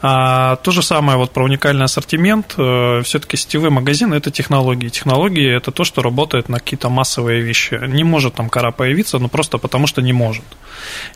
А, 0.00 0.56
то 0.56 0.70
же 0.70 0.82
самое 0.82 1.18
вот 1.18 1.32
про 1.32 1.44
уникальный 1.44 1.84
ассортимент. 1.84 2.54
Э, 2.56 3.02
Все-таки 3.04 3.36
сетевой 3.36 3.70
магазин– 3.70 4.12
это 4.14 4.30
технологии. 4.30 4.88
Технологии– 4.88 5.56
это 5.56 5.70
то, 5.70 5.84
что 5.84 6.02
работает 6.02 6.48
на 6.48 6.58
какие-то 6.58 6.88
массовые 6.88 7.42
вещи. 7.42 7.78
Не 7.86 8.04
может 8.04 8.34
там 8.34 8.48
кора 8.48 8.70
появиться, 8.70 9.18
ну 9.18 9.28
просто 9.28 9.58
потому, 9.58 9.86
что 9.86 10.00
не 10.00 10.12
может. 10.12 10.44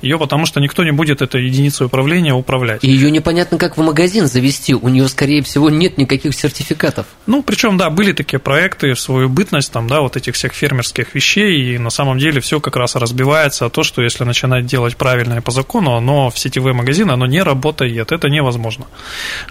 Ее 0.02 0.18
потому, 0.18 0.44
что 0.46 0.60
никто 0.60 0.84
не 0.84 0.92
будет 0.92 1.22
этой 1.22 1.44
единицей 1.44 1.86
управления 1.86 2.34
управлять. 2.34 2.84
И 2.84 2.90
ее 2.90 3.10
непонятно, 3.10 3.58
как 3.58 3.76
в 3.76 3.80
магазин 3.80 4.26
завести. 4.26 4.74
У 4.74 4.88
нее, 4.88 5.08
скорее 5.08 5.42
всего, 5.42 5.70
нет 5.70 5.98
никаких 5.98 6.34
сертификатов. 6.34 7.06
Ну, 7.26 7.42
причем, 7.42 7.76
да, 7.76 7.88
были 7.90 8.12
такие 8.12 8.40
проекты 8.40 8.94
в 8.94 9.00
свою 9.00 9.28
бытность, 9.28 9.72
там, 9.72 9.86
да, 9.86 10.00
вот 10.00 10.16
этих 10.16 10.34
всех 10.34 10.52
фермерских 10.52 11.14
вещей, 11.14 11.74
и 11.74 11.78
на 11.78 11.90
самом 11.90 12.18
деле 12.18 12.40
все 12.40 12.60
как 12.60 12.76
раз 12.76 12.96
разбивается, 12.96 13.66
а 13.66 13.70
то, 13.70 13.84
что 13.84 14.02
если 14.02 14.24
начинать 14.24 14.66
делать 14.66 14.96
правильно 14.96 15.34
и 15.34 15.40
по 15.40 15.52
закону, 15.52 15.94
оно 15.94 16.30
в 16.30 16.38
сетевые 16.38 16.74
магазины, 16.74 17.12
оно 17.12 17.26
не 17.26 17.42
работает, 17.42 18.10
это 18.10 18.28
невозможно. 18.28 18.86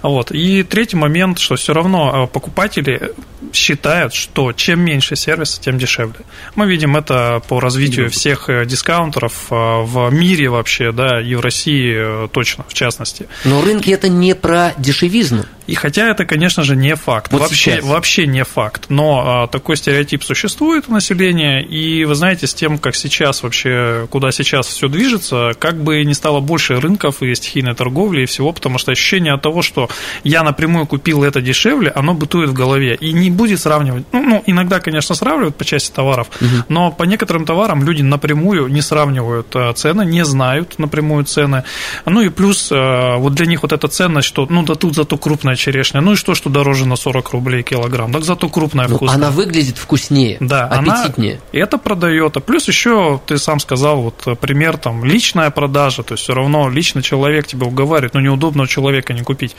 Вот. 0.02 0.32
И 0.32 0.62
третий 0.62 0.96
момент, 0.96 1.38
что 1.38 1.56
все 1.56 1.72
равно 1.72 2.24
э, 2.24 2.26
покупатели 2.32 3.12
считают, 3.52 4.14
что 4.14 4.52
чем 4.52 4.80
меньше 4.80 5.16
сервиса, 5.16 5.60
тем 5.60 5.78
дешевле. 5.78 6.20
Мы 6.54 6.66
видим 6.66 6.96
это 6.96 7.42
по 7.48 7.60
развитию 7.60 8.10
всех 8.10 8.50
э, 8.50 8.66
дискаунтеров 8.66 9.46
э, 9.50 9.54
в 9.54 10.10
мире 10.10 10.50
вообще, 10.50 10.92
да, 10.92 11.20
и 11.22 11.34
в 11.34 11.40
России 11.40 12.28
точно, 12.28 12.64
в 12.68 12.74
частности. 12.74 13.28
Но 13.44 13.62
рынки 13.62 13.90
это 13.90 14.08
не 14.08 14.34
про 14.34 14.74
дешевизну. 14.76 15.46
И 15.66 15.74
хотя 15.74 16.08
это, 16.08 16.24
конечно 16.24 16.62
же, 16.62 16.76
не 16.76 16.94
факт. 16.96 17.32
Вот 17.32 17.42
вообще, 17.42 17.76
сейчас. 17.76 17.84
вообще 17.84 18.26
не 18.26 18.44
факт. 18.44 18.86
Но 18.88 19.22
а, 19.24 19.46
такой 19.46 19.76
стереотип 19.76 20.24
существует 20.24 20.84
у 20.88 20.92
населения. 20.92 21.62
И 21.62 22.04
вы 22.04 22.14
знаете, 22.14 22.46
с 22.46 22.54
тем, 22.54 22.78
как 22.78 22.96
сейчас 22.96 23.42
вообще, 23.42 24.06
куда 24.10 24.32
сейчас 24.32 24.66
все 24.66 24.88
движется, 24.88 25.52
как 25.58 25.82
бы 25.82 26.04
не 26.04 26.14
стало 26.14 26.40
больше 26.40 26.80
рынков 26.80 27.22
и 27.22 27.34
стихийной 27.34 27.74
торговли 27.74 28.22
и 28.22 28.26
всего, 28.26 28.52
потому 28.52 28.78
что 28.78 28.92
ощущение 28.92 29.34
от 29.34 29.42
того, 29.42 29.62
что 29.62 29.88
я 30.24 30.42
напрямую 30.42 30.86
купил 30.86 31.24
это 31.24 31.40
дешевле, 31.40 31.90
оно 31.90 32.14
бытует 32.14 32.50
в 32.50 32.52
голове. 32.52 32.96
И 32.96 33.12
не 33.12 33.30
будет 33.30 33.60
сравнивать. 33.60 34.04
Ну, 34.12 34.22
ну 34.22 34.42
иногда, 34.46 34.80
конечно, 34.80 35.14
сравнивают 35.14 35.56
по 35.56 35.64
части 35.64 35.92
товаров, 35.92 36.28
угу. 36.40 36.64
но 36.68 36.90
по 36.90 37.04
некоторым 37.04 37.44
товарам 37.44 37.84
люди 37.84 38.02
напрямую 38.02 38.68
не 38.68 38.82
сравнивают 38.82 39.48
а, 39.54 39.72
цены, 39.72 40.04
не 40.04 40.24
знают 40.24 40.78
напрямую 40.78 41.24
цены. 41.24 41.64
Ну 42.06 42.20
и 42.20 42.28
плюс 42.28 42.68
а, 42.72 43.16
вот 43.16 43.34
для 43.34 43.46
них 43.46 43.62
вот 43.62 43.72
эта 43.72 43.88
ценность, 43.88 44.28
что 44.28 44.46
ну 44.48 44.62
да 44.62 44.74
тут 44.74 44.94
зато 44.94 45.16
крупная 45.16 45.51
крупная 45.52 45.56
черешня. 45.56 46.00
Ну 46.00 46.12
и 46.12 46.16
что, 46.16 46.34
что 46.34 46.50
дороже 46.50 46.86
на 46.86 46.96
40 46.96 47.30
рублей 47.30 47.62
килограмм? 47.62 48.12
Так 48.12 48.24
зато 48.24 48.48
крупная 48.48 48.88
ну, 48.88 48.96
вкусная. 48.96 49.16
Она 49.16 49.30
выглядит 49.30 49.78
вкуснее, 49.78 50.36
да, 50.40 50.66
аппетитнее. 50.66 51.40
Она 51.52 51.62
это 51.62 51.78
продает. 51.78 52.36
А 52.36 52.40
плюс 52.40 52.68
еще, 52.68 53.20
ты 53.26 53.38
сам 53.38 53.60
сказал, 53.60 54.02
вот 54.02 54.38
пример 54.40 54.76
там, 54.76 55.04
личная 55.04 55.50
продажа, 55.50 56.02
то 56.02 56.14
есть 56.14 56.24
все 56.24 56.34
равно 56.34 56.70
лично 56.70 57.02
человек 57.02 57.46
тебя 57.46 57.66
уговаривает, 57.66 58.14
но 58.14 58.20
ну, 58.20 58.26
неудобно 58.26 58.62
у 58.62 58.66
человека 58.66 59.12
не 59.12 59.22
купить. 59.22 59.56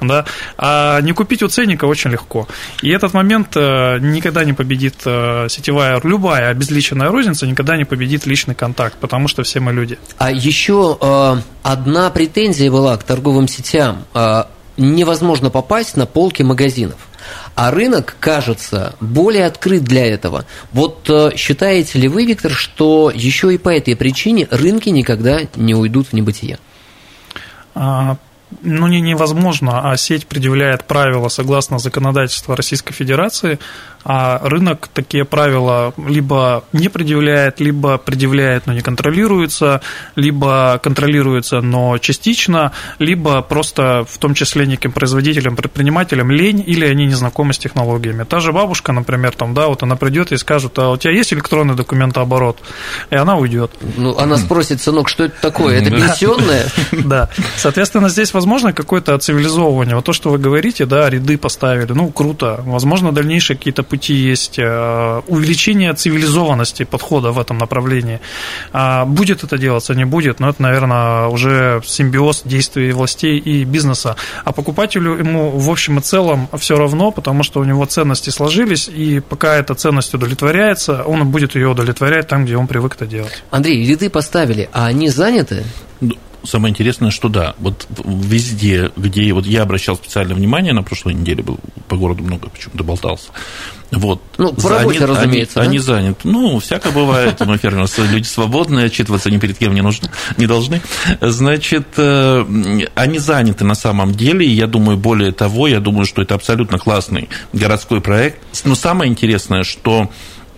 Да? 0.00 0.24
А 0.58 1.00
не 1.00 1.12
купить 1.12 1.42
у 1.42 1.48
ценника 1.48 1.86
очень 1.86 2.10
легко. 2.10 2.46
И 2.82 2.90
этот 2.90 3.14
момент 3.14 3.56
э, 3.56 3.98
никогда 4.00 4.44
не 4.44 4.52
победит 4.52 4.94
э, 5.04 5.48
сетевая, 5.48 6.00
любая 6.02 6.50
обезличенная 6.50 7.10
розница 7.10 7.46
никогда 7.46 7.76
не 7.76 7.84
победит 7.84 8.26
личный 8.26 8.54
контакт, 8.54 8.96
потому 9.00 9.28
что 9.28 9.42
все 9.42 9.60
мы 9.60 9.72
люди. 9.72 9.98
А 10.18 10.30
еще 10.30 10.96
э, 11.00 11.36
одна 11.62 12.10
претензия 12.10 12.70
была 12.70 12.96
к 12.96 13.04
торговым 13.04 13.48
сетям 13.48 14.04
невозможно 14.76 15.50
попасть 15.50 15.96
на 15.96 16.06
полки 16.06 16.42
магазинов. 16.42 16.96
А 17.54 17.70
рынок, 17.70 18.16
кажется, 18.20 18.96
более 19.00 19.46
открыт 19.46 19.84
для 19.84 20.06
этого. 20.06 20.44
Вот 20.72 21.08
э, 21.08 21.30
считаете 21.36 21.98
ли 21.98 22.08
вы, 22.08 22.26
Виктор, 22.26 22.52
что 22.52 23.10
еще 23.14 23.54
и 23.54 23.58
по 23.58 23.70
этой 23.70 23.96
причине 23.96 24.46
рынки 24.50 24.88
никогда 24.88 25.40
не 25.54 25.74
уйдут 25.74 26.08
в 26.08 26.12
небытие? 26.12 26.58
А, 27.74 28.16
ну, 28.62 28.86
не 28.86 29.00
невозможно, 29.00 29.90
а 29.90 29.96
сеть 29.96 30.26
предъявляет 30.26 30.84
правила 30.84 31.28
согласно 31.28 31.78
законодательству 31.78 32.54
Российской 32.54 32.92
Федерации, 32.92 33.58
а 34.04 34.40
рынок 34.42 34.88
такие 34.92 35.24
правила 35.24 35.94
либо 36.06 36.64
не 36.72 36.88
предъявляет, 36.88 37.60
либо 37.60 37.98
предъявляет, 37.98 38.66
но 38.66 38.72
не 38.72 38.80
контролируется, 38.80 39.80
либо 40.14 40.78
контролируется, 40.82 41.60
но 41.60 41.98
частично, 41.98 42.72
либо 42.98 43.40
просто 43.42 44.04
в 44.08 44.18
том 44.18 44.34
числе 44.34 44.66
неким 44.66 44.92
производителям, 44.92 45.56
предпринимателям 45.56 46.30
лень, 46.30 46.62
или 46.64 46.84
они 46.84 47.06
не 47.06 47.14
знакомы 47.14 47.54
с 47.54 47.58
технологиями. 47.58 48.24
Та 48.24 48.40
же 48.40 48.52
бабушка, 48.52 48.92
например, 48.92 49.34
там, 49.34 49.54
да, 49.54 49.68
вот 49.68 49.82
она 49.82 49.96
придет 49.96 50.32
и 50.32 50.36
скажет, 50.36 50.78
а 50.78 50.90
у 50.90 50.96
тебя 50.96 51.12
есть 51.12 51.32
электронный 51.32 51.74
документооборот? 51.74 52.58
И 53.10 53.16
она 53.16 53.36
уйдет. 53.36 53.70
Ну, 53.96 54.16
она 54.18 54.36
спросит, 54.36 54.82
сынок, 54.82 55.08
что 55.08 55.24
это 55.24 55.40
такое? 55.40 55.80
Это 55.80 55.90
пенсионное? 55.90 56.66
Да. 57.04 57.28
Соответственно, 57.56 58.08
здесь 58.08 58.32
возможно 58.32 58.72
какое-то 58.72 59.18
цивилизовывание. 59.18 59.96
Вот 59.96 60.04
то, 60.04 60.12
что 60.12 60.30
вы 60.30 60.38
говорите, 60.38 60.86
да, 60.86 61.08
ряды 61.10 61.36
поставили, 61.36 61.92
ну, 61.92 62.10
круто. 62.10 62.60
Возможно, 62.64 63.12
дальнейшие 63.12 63.56
какие-то 63.56 63.82
пути 63.94 64.14
есть, 64.30 64.58
э, 64.58 65.22
увеличение 65.28 65.92
цивилизованности 65.94 66.84
подхода 66.84 67.30
в 67.30 67.38
этом 67.38 67.58
направлении. 67.58 68.18
А 68.72 69.04
будет 69.04 69.44
это 69.44 69.56
делаться, 69.58 69.94
не 69.94 70.04
будет, 70.04 70.40
но 70.40 70.48
это, 70.48 70.62
наверное, 70.62 71.28
уже 71.28 71.80
симбиоз 71.84 72.42
действий 72.44 72.92
властей 72.92 73.38
и 73.38 73.64
бизнеса. 73.64 74.16
А 74.44 74.52
покупателю 74.52 75.18
ему 75.18 75.50
в 75.50 75.70
общем 75.70 75.98
и 75.98 76.00
целом 76.00 76.48
все 76.58 76.76
равно, 76.76 77.12
потому 77.12 77.44
что 77.44 77.60
у 77.60 77.64
него 77.64 77.86
ценности 77.86 78.30
сложились, 78.30 78.88
и 78.88 79.20
пока 79.20 79.54
эта 79.54 79.74
ценность 79.74 80.14
удовлетворяется, 80.14 81.04
он 81.04 81.30
будет 81.30 81.54
ее 81.54 81.68
удовлетворять 81.68 82.26
там, 82.26 82.44
где 82.44 82.56
он 82.56 82.66
привык 82.66 82.96
это 82.96 83.06
делать. 83.06 83.44
Андрей, 83.50 83.86
ряды 83.88 84.10
поставили, 84.10 84.68
а 84.72 84.86
они 84.86 85.08
заняты? 85.08 85.64
Самое 86.44 86.70
интересное, 86.70 87.10
что 87.10 87.28
да, 87.28 87.54
вот 87.58 87.86
везде, 88.04 88.90
где 88.96 89.32
вот 89.32 89.46
я 89.46 89.62
обращал 89.62 89.96
специальное 89.96 90.34
внимание, 90.34 90.72
на 90.72 90.82
прошлой 90.82 91.14
неделе 91.14 91.42
был 91.42 91.58
по 91.88 91.96
городу 91.96 92.22
много 92.22 92.48
почему-то 92.48 92.84
болтался, 92.84 93.30
вот. 93.90 94.22
Ну, 94.38 94.52
по 94.52 94.60
занят, 94.60 94.78
работе, 94.80 95.04
разумеется, 95.04 95.60
они, 95.60 95.66
да? 95.66 95.70
они 95.70 95.78
заняты. 95.78 96.28
Ну, 96.28 96.58
всякое 96.58 96.92
бывает, 96.92 97.40
мы 97.40 97.58
фермеры, 97.58 97.86
люди 98.10 98.26
свободные, 98.26 98.86
отчитываться 98.86 99.30
ни 99.30 99.38
перед 99.38 99.58
кем 99.58 99.74
не, 99.74 99.82
нужны, 99.82 100.10
не 100.36 100.46
должны. 100.46 100.80
Значит, 101.20 101.86
э, 101.96 102.44
они 102.94 103.18
заняты 103.18 103.64
на 103.64 103.74
самом 103.74 104.12
деле, 104.12 104.46
и 104.46 104.50
я 104.50 104.66
думаю, 104.66 104.96
более 104.98 105.32
того, 105.32 105.68
я 105.68 105.80
думаю, 105.80 106.06
что 106.06 106.22
это 106.22 106.34
абсолютно 106.34 106.78
классный 106.78 107.28
городской 107.52 108.00
проект. 108.00 108.38
Но 108.64 108.74
самое 108.74 109.10
интересное, 109.10 109.62
что 109.62 110.10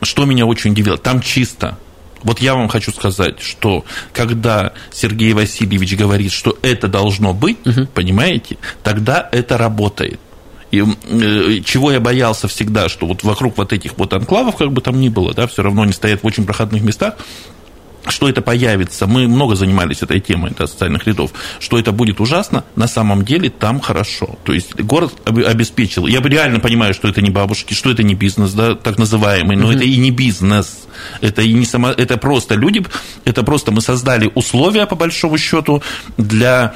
что 0.02 0.24
меня 0.24 0.46
очень 0.46 0.72
удивило, 0.72 0.98
там 0.98 1.20
чисто. 1.20 1.78
Вот 2.26 2.40
я 2.40 2.56
вам 2.56 2.66
хочу 2.66 2.90
сказать, 2.90 3.40
что 3.40 3.84
когда 4.12 4.72
Сергей 4.92 5.32
Васильевич 5.32 5.96
говорит, 5.96 6.32
что 6.32 6.58
это 6.60 6.88
должно 6.88 7.32
быть, 7.32 7.58
угу. 7.64 7.86
понимаете, 7.94 8.58
тогда 8.82 9.28
это 9.30 9.56
работает. 9.56 10.18
И 10.72 10.82
э, 10.82 11.60
чего 11.64 11.92
я 11.92 12.00
боялся 12.00 12.48
всегда, 12.48 12.88
что 12.88 13.06
вот 13.06 13.22
вокруг 13.22 13.56
вот 13.56 13.72
этих 13.72 13.96
вот 13.96 14.12
анклавов, 14.12 14.56
как 14.56 14.72
бы 14.72 14.80
там 14.80 14.98
ни 14.98 15.08
было, 15.08 15.34
да, 15.34 15.46
все 15.46 15.62
равно 15.62 15.82
они 15.82 15.92
стоят 15.92 16.24
в 16.24 16.26
очень 16.26 16.44
проходных 16.44 16.82
местах, 16.82 17.14
что 18.08 18.28
это 18.28 18.42
появится, 18.42 19.06
мы 19.06 19.28
много 19.28 19.54
занимались 19.54 20.02
этой 20.02 20.20
темой 20.20 20.52
да, 20.58 20.66
социальных 20.66 21.06
рядов, 21.06 21.30
что 21.60 21.78
это 21.78 21.92
будет 21.92 22.20
ужасно, 22.20 22.64
на 22.74 22.88
самом 22.88 23.24
деле 23.24 23.50
там 23.50 23.80
хорошо. 23.80 24.36
То 24.42 24.52
есть 24.52 24.74
город 24.74 25.12
обеспечил. 25.24 26.06
Я 26.08 26.20
реально 26.20 26.58
понимаю, 26.58 26.92
что 26.92 27.06
это 27.06 27.22
не 27.22 27.30
бабушки, 27.30 27.74
что 27.74 27.90
это 27.90 28.02
не 28.02 28.14
бизнес, 28.14 28.52
да, 28.52 28.74
так 28.74 28.98
называемый, 28.98 29.56
но 29.56 29.70
mm-hmm. 29.70 29.76
это 29.76 29.84
и 29.84 29.96
не 29.96 30.10
бизнес. 30.10 30.85
Это 31.20 31.42
и 31.42 31.52
не 31.52 31.66
само, 31.66 31.88
это 31.88 32.16
просто 32.16 32.54
люди, 32.54 32.84
это 33.24 33.42
просто 33.42 33.72
мы 33.72 33.80
создали 33.80 34.30
условия, 34.34 34.86
по 34.86 34.96
большому 34.96 35.38
счету, 35.38 35.82
для 36.16 36.74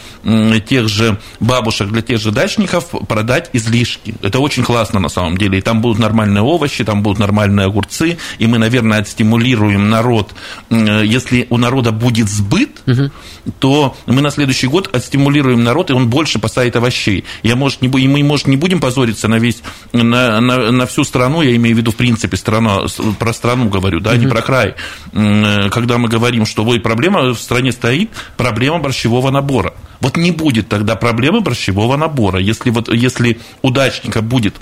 тех 0.69 0.89
же 0.89 1.19
бабушек, 1.41 1.89
для 1.89 2.03
тех 2.03 2.21
же 2.21 2.31
дачников 2.31 2.91
продать 3.09 3.51
излишки. 3.53 4.15
Это 4.23 4.39
очень 4.39 4.63
классно 4.63 5.01
на 5.01 5.09
самом 5.09 5.37
деле. 5.37 5.59
И 5.59 5.61
там 5.63 5.81
будут 5.81 5.99
нормальные 5.99 6.43
овощи, 6.43 6.85
там 6.85 7.03
будут 7.03 7.19
нормальные 7.19 7.67
огурцы, 7.67 8.19
и 8.39 8.47
мы, 8.47 8.59
наверное, 8.59 9.01
отстимулируем 9.01 9.91
народ, 9.91 10.35
если 10.71 11.47
у 11.51 11.57
народа 11.57 11.93
будет 11.93 12.29
сбыт, 12.29 12.83
угу. 12.87 13.11
то 13.59 13.97
мы 14.07 14.21
на 14.21 14.31
следующий 14.31 14.67
год 14.67 14.95
отстимулируем 14.95 15.63
народ, 15.65 15.91
и 15.91 15.93
он 15.93 16.09
больше 16.09 16.39
посадит 16.39 16.77
овощей. 16.77 17.25
Я, 17.43 17.57
может, 17.57 17.83
не, 17.83 17.89
и 17.89 18.09
мы, 18.09 18.23
может, 18.23 18.47
не 18.47 18.57
будем 18.57 18.81
позориться 18.81 19.29
на 19.29 19.39
весь, 19.39 19.63
на, 19.93 20.41
на, 20.41 20.71
на 20.71 20.87
всю 20.87 21.05
страну, 21.05 21.43
я 21.43 21.55
имею 21.57 21.77
в 21.77 21.79
виду, 21.79 21.91
в 21.91 21.97
принципе, 21.97 22.37
страна, 22.37 22.81
про 23.19 23.33
страну 23.33 23.69
говорю, 23.69 24.01
да, 24.01 24.10
угу. 24.17 24.25
не 24.25 24.31
про 24.31 24.43
край. 24.43 24.75
Когда 25.13 25.99
мы 25.99 26.09
говорим, 26.09 26.47
что 26.47 26.65
вот 26.65 26.83
проблема 26.83 27.31
в 27.33 27.39
стране 27.39 27.73
стоит, 27.73 28.11
проблема 28.37 28.79
борщевого 28.79 29.31
набора. 29.31 29.75
Вот 30.01 30.17
не 30.17 30.31
будет 30.31 30.69
тогда 30.69 30.97
проблемы 30.97 31.41
борщевого 31.41 31.97
набора. 31.97 32.39
Если, 32.39 32.71
вот, 32.71 32.89
если 32.89 33.39
удачника 33.63 34.23
будет 34.23 34.55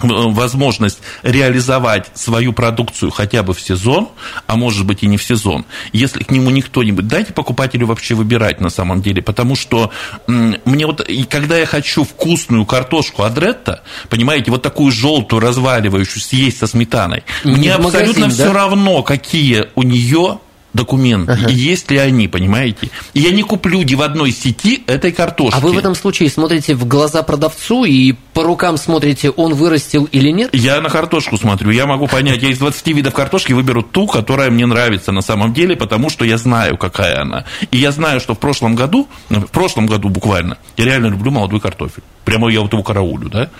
возможность 0.00 0.98
реализовать 1.22 2.10
свою 2.14 2.52
продукцию 2.52 3.10
хотя 3.10 3.42
бы 3.42 3.54
в 3.54 3.60
сезон, 3.60 4.08
а 4.46 4.56
может 4.56 4.86
быть 4.86 5.02
и 5.02 5.06
не 5.06 5.16
в 5.16 5.22
сезон, 5.22 5.64
если 5.92 6.22
к 6.22 6.30
нему 6.30 6.50
никто 6.50 6.82
не 6.82 6.92
будет, 6.92 7.08
дайте 7.08 7.32
покупателю 7.32 7.86
вообще 7.86 8.14
выбирать 8.14 8.60
на 8.60 8.70
самом 8.70 9.02
деле, 9.02 9.22
потому 9.22 9.56
что 9.56 9.90
мне 10.26 10.86
вот, 10.86 11.00
и 11.08 11.24
когда 11.24 11.56
я 11.58 11.66
хочу 11.66 12.04
вкусную 12.04 12.66
картошку 12.66 13.22
адретта, 13.22 13.82
понимаете, 14.08 14.50
вот 14.50 14.62
такую 14.62 14.92
желтую 14.92 15.40
разваливающую 15.40 16.22
съесть 16.22 16.58
со 16.58 16.66
сметаной, 16.66 17.24
не 17.44 17.56
мне 17.56 17.72
абсолютно 17.72 18.26
магазин, 18.26 18.30
все 18.30 18.52
да? 18.52 18.52
равно, 18.52 19.02
какие 19.02 19.66
у 19.74 19.82
нее 19.82 20.38
документы, 20.76 21.32
ага. 21.32 21.50
и 21.50 21.54
есть 21.54 21.90
ли 21.90 21.98
они, 21.98 22.28
понимаете? 22.28 22.90
И 23.14 23.20
я 23.20 23.32
не 23.32 23.42
куплю 23.42 23.82
ни 23.82 23.94
в 23.94 24.02
одной 24.02 24.30
сети 24.30 24.84
этой 24.86 25.10
картошки. 25.10 25.56
А 25.56 25.60
вы 25.60 25.72
в 25.72 25.78
этом 25.78 25.94
случае 25.94 26.30
смотрите 26.30 26.74
в 26.74 26.86
глаза 26.86 27.22
продавцу 27.22 27.84
и 27.84 28.12
по 28.32 28.44
рукам 28.44 28.76
смотрите, 28.76 29.30
он 29.30 29.54
вырастил 29.54 30.04
или 30.04 30.30
нет? 30.30 30.50
Я 30.54 30.80
на 30.80 30.90
картошку 30.90 31.36
смотрю, 31.36 31.70
я 31.70 31.86
могу 31.86 32.06
понять, 32.06 32.42
я 32.42 32.50
из 32.50 32.58
20 32.58 32.86
видов 32.88 33.14
картошки 33.14 33.52
выберу 33.52 33.82
ту, 33.82 34.06
которая 34.06 34.50
мне 34.50 34.66
нравится 34.66 35.10
на 35.10 35.22
самом 35.22 35.52
деле, 35.52 35.74
потому 35.74 36.10
что 36.10 36.24
я 36.24 36.38
знаю, 36.38 36.76
какая 36.76 37.22
она. 37.22 37.44
И 37.70 37.78
я 37.78 37.90
знаю, 37.90 38.20
что 38.20 38.34
в 38.34 38.38
прошлом 38.38 38.76
году, 38.76 39.08
в 39.30 39.50
прошлом 39.50 39.86
году 39.86 40.08
буквально, 40.10 40.58
я 40.76 40.84
реально 40.84 41.06
люблю 41.06 41.30
молодой 41.30 41.60
картофель. 41.60 42.02
Прямо 42.24 42.50
я 42.50 42.60
вот 42.60 42.72
его 42.72 42.82
караулю, 42.82 43.28
да? 43.28 43.50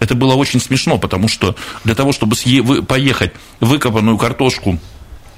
Это 0.00 0.14
было 0.14 0.34
очень 0.34 0.60
смешно, 0.60 0.98
потому 0.98 1.28
что 1.28 1.56
для 1.84 1.94
того, 1.94 2.12
чтобы 2.12 2.36
поехать 2.86 3.32
выкопанную 3.60 4.16
картошку 4.16 4.78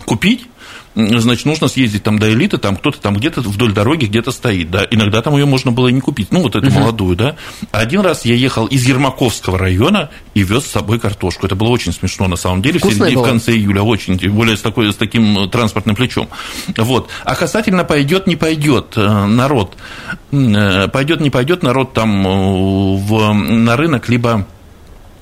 купить, 0.05 0.47
значит, 0.95 1.47
нужно 1.47 1.69
съездить 1.69 2.03
там 2.03 2.19
до 2.19 2.33
элиты, 2.33 2.59
там 2.59 2.77
кто-то 2.77 3.01
там 3.01 3.15
где-то 3.15 3.41
вдоль 3.43 3.73
дороги 3.73 4.07
где-то 4.07 4.31
стоит, 4.33 4.71
да, 4.71 4.87
иногда 4.91 5.23
там 5.23 5.35
ее 5.35 5.47
можно 5.47 5.71
было 5.71 5.89
и 5.89 5.93
не 5.93 6.01
купить, 6.01 6.33
ну, 6.33 6.43
вот 6.43 6.57
эту 6.57 6.67
uh-huh. 6.67 6.81
молодую, 6.81 7.17
да. 7.17 7.37
Один 7.71 8.01
раз 8.01 8.25
я 8.25 8.35
ехал 8.35 8.67
из 8.67 8.87
Ермаковского 8.87 9.59
района 9.59 10.11
и 10.35 10.43
вез 10.43 10.65
с 10.65 10.71
собой 10.71 10.99
картошку, 10.99 11.47
это 11.47 11.55
было 11.55 11.69
очень 11.69 11.93
смешно 11.93 12.27
на 12.27 12.37
самом 12.37 12.63
деле, 12.63 12.79
в 12.79 12.83
середине, 12.83 13.19
в 13.19 13.25
конце 13.25 13.53
июля, 13.53 13.83
очень, 13.83 14.19
тем 14.19 14.35
более 14.35 14.57
с, 14.57 14.63
такой, 14.63 14.93
с 14.93 14.97
таким 14.97 15.49
транспортным 15.49 15.97
плечом, 15.97 16.29
вот. 16.77 17.09
А 17.25 17.35
касательно 17.35 17.85
пойдет, 17.85 18.27
не 18.27 18.37
пойдет 18.37 18.95
э, 18.97 19.27
народ, 19.27 19.77
э, 20.33 20.89
пойдет, 20.89 21.21
не 21.21 21.31
пойдет 21.31 21.63
народ 21.63 21.93
там 21.93 22.27
э, 22.27 22.97
в, 22.97 23.33
на 23.33 23.77
рынок, 23.77 24.09
либо 24.09 24.47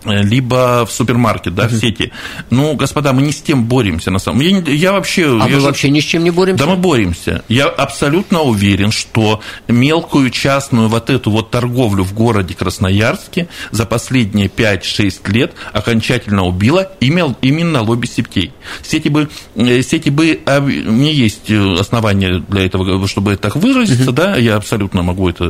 либо 0.04 0.86
в 0.86 0.92
супермаркет, 0.92 1.54
да, 1.54 1.64
uh-huh. 1.64 1.68
в 1.68 1.80
сети. 1.80 2.12
Ну, 2.50 2.74
господа, 2.74 3.12
мы 3.12 3.22
не 3.22 3.32
с 3.32 3.42
тем 3.42 3.64
боремся 3.64 4.10
на 4.10 4.18
самом 4.18 4.40
деле. 4.40 4.62
Я, 4.66 4.72
я 4.72 4.92
вообще... 4.92 5.24
А 5.24 5.48
я 5.48 5.54
мы 5.54 5.60
же... 5.60 5.60
вообще 5.60 5.90
ни 5.90 6.00
с 6.00 6.04
чем 6.04 6.24
не 6.24 6.30
боремся? 6.30 6.64
Да, 6.64 6.70
мы 6.70 6.76
боремся. 6.76 7.42
Я 7.48 7.66
абсолютно 7.66 8.42
уверен, 8.42 8.92
что 8.92 9.40
мелкую 9.66 10.30
частную 10.30 10.88
вот 10.88 11.10
эту 11.10 11.30
вот 11.30 11.50
торговлю 11.50 12.04
в 12.04 12.14
городе 12.14 12.54
Красноярске 12.54 13.48
за 13.70 13.86
последние 13.86 14.48
5-6 14.48 15.30
лет 15.32 15.52
окончательно 15.72 16.44
убила 16.44 16.92
именно 17.00 17.82
лобби 17.82 18.06
сетей. 18.06 18.52
Сети 18.82 19.08
бы, 19.08 19.28
э, 19.56 19.82
сети 19.82 20.10
бы... 20.10 20.40
А, 20.46 20.60
у 20.60 20.62
меня 20.66 21.10
есть 21.10 21.50
э, 21.50 21.74
основания 21.78 22.42
для 22.48 22.66
этого, 22.66 23.06
чтобы 23.08 23.36
так 23.36 23.56
выразиться, 23.56 24.10
uh-huh. 24.10 24.14
да, 24.14 24.36
я 24.36 24.56
абсолютно 24.56 25.02
могу 25.02 25.28
это 25.28 25.44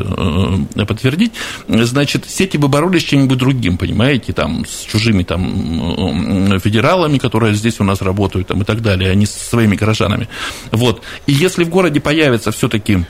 э, 0.75 0.85
подтвердить. 0.87 1.33
Значит, 1.69 2.25
сети 2.29 2.57
бы 2.57 2.69
боролись 2.69 3.03
с 3.03 3.05
чем-нибудь 3.05 3.39
другим, 3.39 3.77
понимаете, 3.77 4.33
там, 4.39 4.65
с 4.65 4.85
чужими 4.85 5.25
там, 5.25 6.61
федералами, 6.61 7.19
которые 7.19 7.55
здесь 7.55 7.81
у 7.81 7.85
нас 7.85 8.01
работают 8.03 8.47
там, 8.47 8.63
и 8.63 8.65
так 8.65 8.83
далее, 8.83 9.11
а 9.11 9.15
не 9.17 9.27
со 9.27 9.41
своими 9.41 9.75
горожанами. 9.75 10.29
Вот. 10.71 11.03
И 11.27 11.33
если 11.33 11.65
в 11.65 11.69
городе 11.69 12.01
появится 12.01 12.53
все-таки 12.53 13.05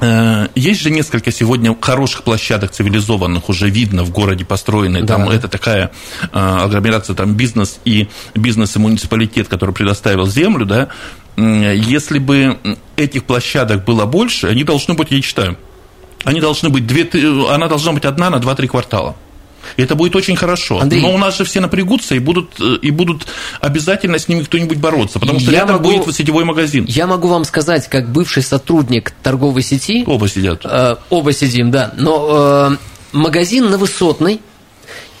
э, 0.00 0.48
есть 0.54 0.80
же 0.80 0.90
несколько 0.90 1.30
сегодня 1.32 1.76
хороших 1.78 2.22
площадок 2.22 2.70
цивилизованных, 2.70 3.50
уже 3.50 3.68
видно 3.68 4.04
в 4.04 4.10
городе 4.10 4.46
построенные. 4.46 5.02
Да. 5.02 5.18
Там 5.18 5.28
это 5.28 5.48
такая 5.48 5.90
э, 6.22 6.28
агломерация, 6.32 7.14
там 7.14 7.34
бизнес 7.34 7.78
и 7.84 8.08
бизнес 8.34 8.74
и 8.76 8.78
муниципалитет, 8.78 9.48
который 9.48 9.74
предоставил 9.74 10.26
землю, 10.26 10.64
да. 10.64 10.88
Если 11.36 12.18
бы 12.18 12.56
этих 12.96 13.24
площадок 13.24 13.84
было 13.84 14.06
больше, 14.06 14.46
они 14.46 14.64
должны 14.64 14.94
быть, 14.94 15.10
я 15.10 15.20
считаю, 15.20 15.58
они 16.24 16.40
должны 16.40 16.70
быть 16.70 16.86
две, 16.86 17.06
она 17.50 17.68
должна 17.68 17.92
быть 17.92 18.06
одна 18.06 18.30
на 18.30 18.36
2-3 18.36 18.66
квартала. 18.68 19.14
И 19.76 19.82
это 19.82 19.94
будет 19.94 20.16
очень 20.16 20.36
хорошо. 20.36 20.80
Андрей, 20.80 21.02
Но 21.02 21.14
у 21.14 21.18
нас 21.18 21.36
же 21.38 21.44
все 21.44 21.60
напрягутся 21.60 22.14
и 22.14 22.18
будут, 22.18 22.60
э, 22.60 22.76
и 22.82 22.90
будут 22.90 23.26
обязательно 23.60 24.18
с 24.18 24.28
ними 24.28 24.42
кто-нибудь 24.42 24.78
бороться, 24.78 25.18
потому 25.18 25.40
что 25.40 25.50
рядом 25.50 25.76
могу, 25.76 25.92
будет 25.92 26.14
сетевой 26.14 26.44
магазин. 26.44 26.84
Я 26.88 27.06
могу 27.06 27.28
вам 27.28 27.44
сказать, 27.44 27.88
как 27.88 28.10
бывший 28.10 28.42
сотрудник 28.42 29.12
торговой 29.22 29.62
сети... 29.62 30.04
Оба 30.06 30.28
сидят. 30.28 30.60
Э, 30.64 30.96
оба 31.10 31.32
сидим, 31.32 31.70
да. 31.70 31.92
Но 31.96 32.70
э, 32.72 32.76
магазин 33.12 33.70
на 33.70 33.78
Высотной, 33.78 34.40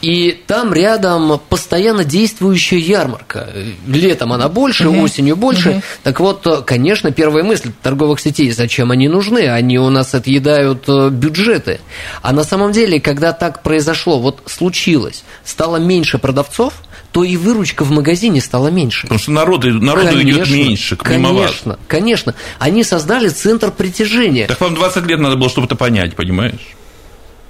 и 0.04 0.32
там 0.46 0.74
рядом 0.74 1.40
постоянно 1.48 2.04
действующая 2.04 2.78
ярмарка. 2.78 3.48
Летом 3.86 4.34
она 4.34 4.50
больше, 4.50 4.88
угу. 4.88 5.00
осенью 5.00 5.34
больше. 5.34 5.70
Угу. 5.70 5.82
Так 6.02 6.20
вот, 6.20 6.64
конечно, 6.66 7.10
первая 7.10 7.42
мысль 7.42 7.70
торговых 7.82 8.20
сетей, 8.20 8.50
зачем 8.50 8.90
они 8.90 9.08
нужны? 9.08 9.48
Они 9.48 9.78
у 9.78 9.88
нас 9.88 10.14
отъедают 10.14 10.84
э, 10.88 11.08
бюджеты. 11.08 11.80
А 12.20 12.32
на 12.32 12.44
самом 12.44 12.72
деле, 12.72 13.00
когда 13.00 13.32
так 13.32 13.62
произошло, 13.62 14.20
вот 14.20 14.42
случилось, 14.44 15.24
стало 15.42 15.78
меньше 15.78 16.18
продавцов, 16.18 16.74
то 17.10 17.24
и 17.24 17.38
выручка 17.38 17.82
в 17.84 17.90
магазине 17.90 18.42
стала 18.42 18.68
меньше. 18.68 19.02
Потому 19.02 19.20
что 19.20 19.30
народу, 19.30 19.72
народу 19.72 20.08
конечно, 20.08 20.30
идет 20.30 20.50
меньше, 20.50 20.96
Конечно, 20.96 21.70
вас. 21.72 21.78
конечно. 21.88 22.34
Они 22.58 22.84
создали 22.84 23.28
центр 23.28 23.70
притяжения. 23.70 24.48
Так 24.48 24.60
вам 24.60 24.74
20 24.74 25.06
лет 25.06 25.18
надо 25.18 25.36
было, 25.36 25.48
чтобы 25.48 25.66
это 25.66 25.76
понять, 25.76 26.14
понимаешь? 26.14 26.74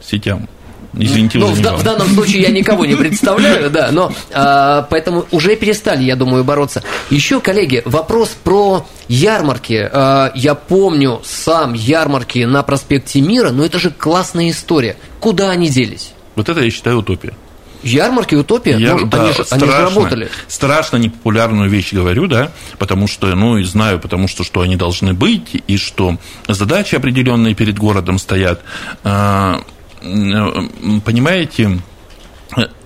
Сетям. 0.01 0.49
Извините, 0.99 1.39
ну, 1.39 1.47
в, 1.49 1.59
в 1.59 1.83
данном 1.83 2.09
случае 2.09 2.43
я 2.43 2.51
никого 2.51 2.85
не 2.85 2.95
представляю, 2.95 3.71
да, 3.71 3.91
но 3.91 4.13
а, 4.33 4.87
поэтому 4.91 5.27
уже 5.31 5.57
перестали, 5.57 6.05
я 6.05 6.17
думаю, 6.17 6.45
бороться. 6.45 6.83
Еще, 7.11 7.41
коллеги, 7.41 7.83
вопрос 7.85 8.31
про 8.43 8.87
ярмарки. 9.09 9.89
А, 9.93 10.33
я 10.35 10.55
помню 10.55 11.21
сам 11.25 11.75
ярмарки 11.75 12.45
на 12.45 12.63
проспекте 12.63 13.21
Мира, 13.21 13.51
но 13.51 13.65
это 13.65 13.79
же 13.79 13.91
классная 13.91 14.51
история. 14.51 14.97
Куда 15.21 15.51
они 15.51 15.69
делись? 15.69 16.13
Вот 16.37 16.49
это 16.49 16.61
я 16.61 16.71
считаю 16.71 16.99
утопия. 16.99 17.35
Ярмарки 17.85 18.35
утопия? 18.35 18.79
Я, 18.79 18.95
ну, 18.95 19.07
да, 19.07 19.25
они, 19.25 19.33
же, 19.35 19.45
страшно, 19.45 19.57
они 19.57 19.67
же 19.67 19.83
работали. 19.83 20.29
Страшно 20.49 20.97
непопулярную 20.97 21.69
вещь 21.69 21.93
говорю, 21.93 22.27
да, 22.27 22.51
потому 22.79 23.07
что, 23.07 23.27
ну, 23.35 23.59
и 23.59 23.65
знаю, 23.65 24.01
потому 24.01 24.27
что, 24.27 24.43
что 24.43 24.63
они 24.63 24.77
должны 24.77 25.13
быть, 25.13 25.63
и 25.67 25.77
что 25.77 26.17
задачи 26.49 26.95
определенные 26.95 27.55
перед 27.55 27.79
городом 27.79 28.19
стоят. 28.19 28.63
А, 30.05 31.01
понимаете, 31.05 31.81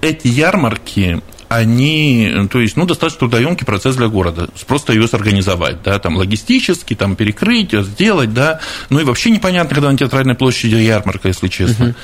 эти 0.01 0.29
ярмарки, 0.29 1.21
они, 1.49 2.47
то 2.51 2.61
есть, 2.61 2.77
ну, 2.77 2.85
достаточно 2.85 3.21
трудоемкий 3.21 3.67
процесс 3.67 3.97
для 3.97 4.09
города. 4.09 4.49
Просто 4.67 4.93
ее 4.93 5.09
сорганизовать, 5.09 5.83
да, 5.83 5.99
там, 5.99 6.17
логистически, 6.17 6.95
там, 6.95 7.17
перекрыть, 7.17 7.73
сделать, 7.73 8.33
да. 8.35 8.61
Ну, 8.91 9.01
и 9.01 9.05
вообще 9.05 9.31
непонятно, 9.31 9.75
когда 9.75 9.91
на 9.91 9.99
театральной 9.99 10.35
площади 10.35 10.75
ярмарка, 10.77 11.29
если 11.29 11.49
честно. 11.49 11.95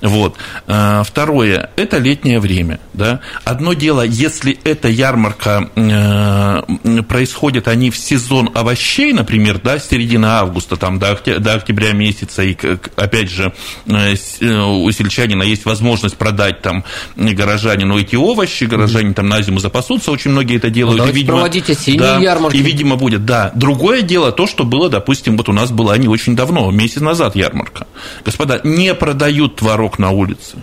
Вот. 0.00 0.36
Э, 0.66 1.02
второе, 1.04 1.70
это 1.76 1.98
летнее 1.98 2.40
время. 2.40 2.80
Да? 2.94 3.20
Одно 3.44 3.72
дело, 3.72 4.02
если 4.02 4.58
эта 4.64 4.88
ярмарка 4.88 5.70
э, 5.74 7.02
происходит, 7.08 7.68
они 7.68 7.90
в 7.90 7.96
сезон 7.96 8.50
овощей, 8.54 9.12
например, 9.12 9.60
да, 9.62 9.78
с 9.78 9.88
середины 9.88 10.26
августа 10.26 10.76
там, 10.76 10.98
до, 10.98 11.18
до 11.38 11.54
октября 11.54 11.92
месяца, 11.92 12.42
и, 12.42 12.56
опять 12.96 13.30
же, 13.30 13.52
у 13.86 14.90
сельчанина 14.90 15.42
есть 15.42 15.64
возможность 15.64 16.16
продать 16.16 16.62
там 16.62 16.84
горожанину 17.16 17.98
эти 17.98 18.16
овощи, 18.16 18.64
горожане 18.64 19.14
там 19.14 19.28
на 19.28 19.42
зиму 19.42 19.60
запасутся, 19.60 20.10
очень 20.10 20.30
многие 20.30 20.56
это 20.56 20.70
делают. 20.70 20.98
Ну, 20.98 21.08
и, 21.08 21.12
видимо, 21.12 21.38
проводите 21.38 21.72
осенние 21.72 22.00
да, 22.00 22.18
ярмарки. 22.18 22.56
И, 22.56 22.62
видимо, 22.62 22.96
будет, 22.96 23.24
да. 23.24 23.52
Другое 23.54 24.02
дело 24.02 24.32
то, 24.32 24.46
что 24.46 24.64
было, 24.64 24.88
допустим, 24.88 25.36
вот 25.36 25.48
у 25.48 25.52
нас 25.52 25.70
была 25.70 25.96
не 25.98 26.08
очень 26.08 26.36
давно, 26.36 26.70
месяц 26.70 27.00
назад 27.00 27.36
ярмарка. 27.36 27.86
Господа, 28.24 28.60
не 28.64 28.94
продают 28.94 29.56
творог 29.56 29.89
на 29.98 30.10
улице 30.10 30.58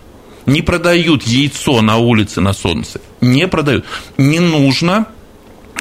не 0.47 0.61
продают 0.61 1.23
яйцо 1.23 1.81
на 1.81 1.97
улице 1.97 2.41
на 2.41 2.53
солнце, 2.53 3.01
не 3.21 3.47
продают. 3.47 3.85
Не 4.17 4.39
нужно 4.39 5.07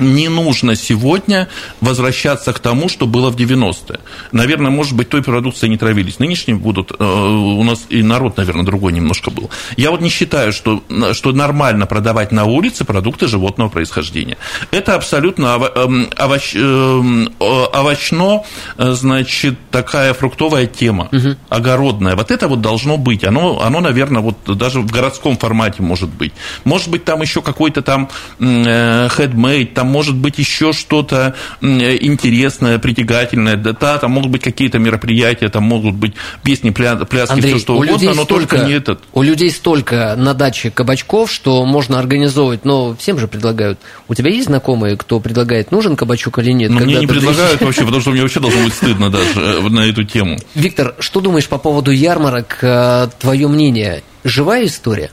не 0.01 0.29
нужно 0.29 0.77
сегодня 0.77 1.49
возвращаться 1.81 2.53
к 2.53 2.59
тому, 2.59 2.89
что 2.89 3.07
было 3.07 3.31
в 3.31 3.37
90-е. 3.37 4.01
Наверное, 4.33 4.71
может 4.71 4.95
быть, 4.95 5.09
той 5.09 5.23
продукцией 5.23 5.71
не 5.71 5.79
травились. 5.79 6.19
Нынешние 6.19 6.57
будут, 6.57 6.93
э, 6.99 7.05
у 7.05 7.63
нас 7.63 7.87
и 7.89 8.03
народ, 8.03 8.37
наверное, 8.37 8.65
другой 8.65 8.93
немножко 8.93 9.31
был. 9.31 9.51
Я 9.77 9.91
вот 9.91 10.01
не 10.01 10.09
считаю, 10.09 10.53
что, 10.53 10.83
что 11.13 11.33
нормально 11.33 11.87
продавать 11.87 12.33
на 12.33 12.45
улице 12.45 12.85
продукты 12.85 13.27
животного 13.27 13.69
происхождения. 13.69 14.37
Это 14.71 14.95
абсолютно 14.95 15.47
эм, 15.75 16.09
овощ, 16.19 16.55
эм, 16.55 17.33
овощно, 17.39 18.43
э, 18.79 18.93
значит, 18.93 19.55
такая 19.71 20.15
фруктовая 20.15 20.67
тема, 20.67 21.09
угу. 21.13 21.37
огородная. 21.49 22.17
Вот 22.17 22.31
это 22.31 22.49
вот 22.49 22.61
должно 22.61 22.97
быть. 22.97 23.25
Оно, 23.25 23.61
оно, 23.63 23.81
наверное, 23.81 24.23
вот 24.23 24.37
даже 24.59 24.81
в 24.81 24.91
городском 24.91 25.37
формате 25.37 25.83
может 25.83 26.09
быть. 26.09 26.33
Может 26.65 26.89
быть, 26.89 27.05
там 27.05 27.23
еще 27.23 27.43
какой-то 27.43 27.83
там 27.83 28.09
хедмейд, 28.39 29.75
там 29.75 29.86
может 29.87 30.17
быть 30.17 30.39
еще 30.39 30.73
что-то 30.73 31.35
интересное, 31.61 32.79
притягательное, 32.79 33.57
да, 33.57 33.99
там 33.99 34.11
могут 34.11 34.31
быть 34.31 34.43
какие-то 34.43 34.79
мероприятия, 34.79 35.49
там 35.49 35.65
могут 35.65 35.95
быть 35.95 36.15
песни, 36.43 36.71
пляски, 36.71 37.33
Андрей, 37.33 37.55
все 37.55 37.59
что 37.61 37.77
угодно, 37.77 38.15
но 38.15 38.25
столько, 38.25 38.57
только 38.57 38.67
не 38.67 38.75
этот. 38.75 39.01
У 39.13 39.23
людей 39.23 39.51
столько 39.51 40.15
на 40.17 40.35
даче 40.35 40.71
кабачков, 40.71 41.31
что 41.31 41.65
можно 41.65 41.99
организовывать, 41.99 42.65
но 42.65 42.95
всем 42.97 43.19
же 43.19 43.29
предлагают. 43.29 43.79
У 44.09 44.15
тебя 44.15 44.31
есть 44.31 44.47
знакомые, 44.47 44.97
кто 44.97 45.21
предлагает, 45.21 45.71
нужен 45.71 45.97
кабачок 45.97 46.39
или 46.39 46.53
нет? 46.53 46.71
Ну, 46.71 46.81
мне 46.81 46.97
не 46.97 47.07
предлагают 47.07 47.61
вообще, 47.61 47.81
потому 47.85 48.01
что 48.01 48.11
мне 48.11 48.23
вообще 48.23 48.41
должно 48.41 48.63
быть 48.63 48.75
стыдно 48.75 49.11
даже 49.11 49.41
э, 49.41 49.69
на 49.69 49.81
эту 49.81 50.05
тему. 50.05 50.39
Виктор, 50.55 50.95
что 50.99 51.21
думаешь 51.21 51.49
по 51.49 51.59
поводу 51.59 51.91
ярмарок? 51.91 52.59
Э, 52.63 53.09
Твое 53.19 53.49
мнение? 53.49 54.03
Живая 54.25 54.67
история? 54.67 55.11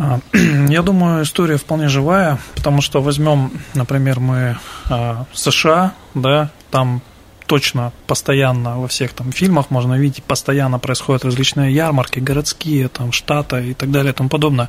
А, 0.00 0.18
я 0.68 0.82
думаю, 0.82 1.24
история 1.24 1.58
вполне 1.58 1.88
живая, 1.88 2.38
потому 2.54 2.80
что 2.80 3.02
возьмем, 3.02 3.52
например, 3.74 4.18
мы 4.18 4.56
а, 4.88 5.26
США, 5.32 5.92
да, 6.14 6.50
там 6.70 7.02
точно 7.50 7.92
постоянно 8.06 8.78
во 8.78 8.86
всех 8.86 9.12
там 9.12 9.32
фильмах 9.32 9.70
можно 9.70 9.94
видеть, 9.94 10.22
постоянно 10.22 10.78
происходят 10.78 11.24
различные 11.24 11.74
ярмарки, 11.74 12.20
городские, 12.20 12.86
там, 12.86 13.10
штата 13.10 13.58
и 13.58 13.74
так 13.74 13.90
далее 13.90 14.12
и 14.12 14.14
тому 14.14 14.28
подобное. 14.28 14.68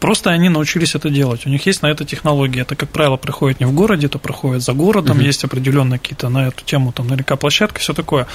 Просто 0.00 0.30
они 0.30 0.48
научились 0.48 0.94
это 0.94 1.10
делать. 1.10 1.44
У 1.44 1.50
них 1.50 1.66
есть 1.66 1.82
на 1.82 1.88
это 1.88 2.06
технологии. 2.06 2.62
Это, 2.62 2.76
как 2.76 2.88
правило, 2.88 3.18
проходит 3.18 3.60
не 3.60 3.66
в 3.66 3.74
городе, 3.74 4.06
это 4.06 4.18
проходит 4.18 4.62
за 4.62 4.72
городом, 4.72 5.18
угу. 5.18 5.26
есть 5.26 5.44
определенные 5.44 5.98
какие-то 5.98 6.30
на 6.30 6.48
эту 6.48 6.64
тему, 6.64 6.92
там, 6.92 7.08
наверняка 7.08 7.36
площадка, 7.36 7.80
все 7.80 7.92
такое. 7.92 8.26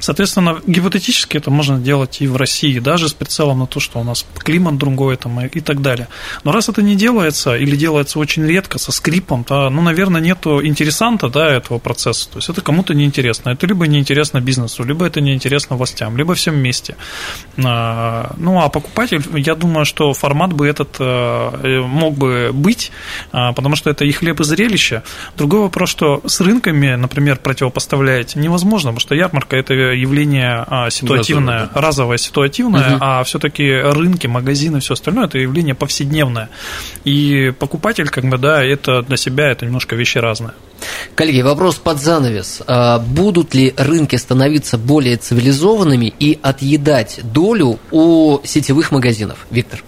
Соответственно, 0.00 0.58
гипотетически 0.66 1.36
это 1.36 1.52
можно 1.52 1.78
делать 1.78 2.20
и 2.20 2.26
в 2.26 2.34
России, 2.34 2.80
даже 2.80 3.08
с 3.08 3.14
прицелом 3.14 3.60
на 3.60 3.68
то, 3.68 3.78
что 3.78 4.00
у 4.00 4.02
нас 4.02 4.26
климат 4.38 4.76
другой 4.76 5.16
там, 5.18 5.40
и, 5.40 5.46
и 5.46 5.60
так 5.60 5.82
далее. 5.82 6.08
Но 6.42 6.50
раз 6.50 6.68
это 6.68 6.82
не 6.82 6.96
делается 6.96 7.54
или 7.56 7.76
делается 7.76 8.18
очень 8.18 8.44
редко, 8.44 8.78
со 8.78 8.90
скрипом, 8.90 9.44
то, 9.44 9.70
ну, 9.70 9.82
наверное, 9.82 10.20
нету 10.20 10.66
интересанта 10.66 11.28
да, 11.28 11.48
этого 11.52 11.78
процесса. 11.78 12.28
То 12.28 12.38
есть 12.38 12.48
это 12.48 12.60
кому-то 12.60 12.92
неинтересно 12.92 13.35
неинтересно. 13.36 13.50
Это 13.50 13.66
либо 13.66 13.86
неинтересно 13.86 14.40
бизнесу, 14.40 14.84
либо 14.84 15.06
это 15.06 15.20
неинтересно 15.20 15.76
властям, 15.76 16.16
либо 16.16 16.34
всем 16.34 16.54
вместе. 16.54 16.96
А, 17.64 18.32
ну, 18.36 18.60
а 18.60 18.68
покупатель, 18.68 19.22
я 19.34 19.54
думаю, 19.54 19.84
что 19.84 20.12
формат 20.12 20.52
бы 20.52 20.66
этот 20.66 20.96
э, 20.98 21.80
мог 21.86 22.14
бы 22.14 22.50
быть, 22.52 22.92
а, 23.32 23.52
потому 23.52 23.76
что 23.76 23.90
это 23.90 24.04
и 24.04 24.12
хлеб, 24.12 24.40
и 24.40 24.44
зрелище. 24.44 25.02
Другой 25.36 25.60
вопрос, 25.60 25.90
что 25.90 26.20
с 26.26 26.40
рынками, 26.40 26.96
например, 26.96 27.38
противопоставлять 27.38 28.36
невозможно, 28.36 28.90
потому 28.90 29.00
что 29.00 29.14
ярмарка– 29.14 29.56
это 29.58 29.74
явление 29.74 30.64
а, 30.66 30.90
ситуативное, 30.90 31.54
разовое, 31.54 31.74
да. 31.74 31.80
разовое 31.80 32.18
ситуативное, 32.18 32.96
угу. 32.96 32.98
а 33.00 33.22
все-таки 33.24 33.72
рынки, 33.72 34.26
магазины, 34.26 34.80
все 34.80 34.94
остальное– 34.94 35.24
это 35.26 35.38
явление 35.38 35.74
повседневное. 35.74 36.48
И 37.04 37.52
покупатель, 37.58 38.08
как 38.08 38.24
бы, 38.24 38.38
да, 38.38 38.64
это 38.64 39.02
для 39.02 39.16
себя 39.16 39.50
это 39.50 39.66
немножко 39.66 39.96
вещи 39.96 40.18
разные. 40.18 40.52
Коллеги, 41.14 41.40
вопрос 41.40 41.76
под 41.76 42.00
занавес. 42.00 42.62
Будут 43.06 43.54
ли 43.54 43.72
рынки 43.76 44.16
становиться 44.16 44.78
более 44.78 45.16
цивилизованными 45.16 46.12
и 46.18 46.38
отъедать 46.42 47.20
долю 47.22 47.78
у 47.90 48.38
сетевых 48.44 48.90
магазинов? 48.90 49.46
Виктор. 49.50 49.82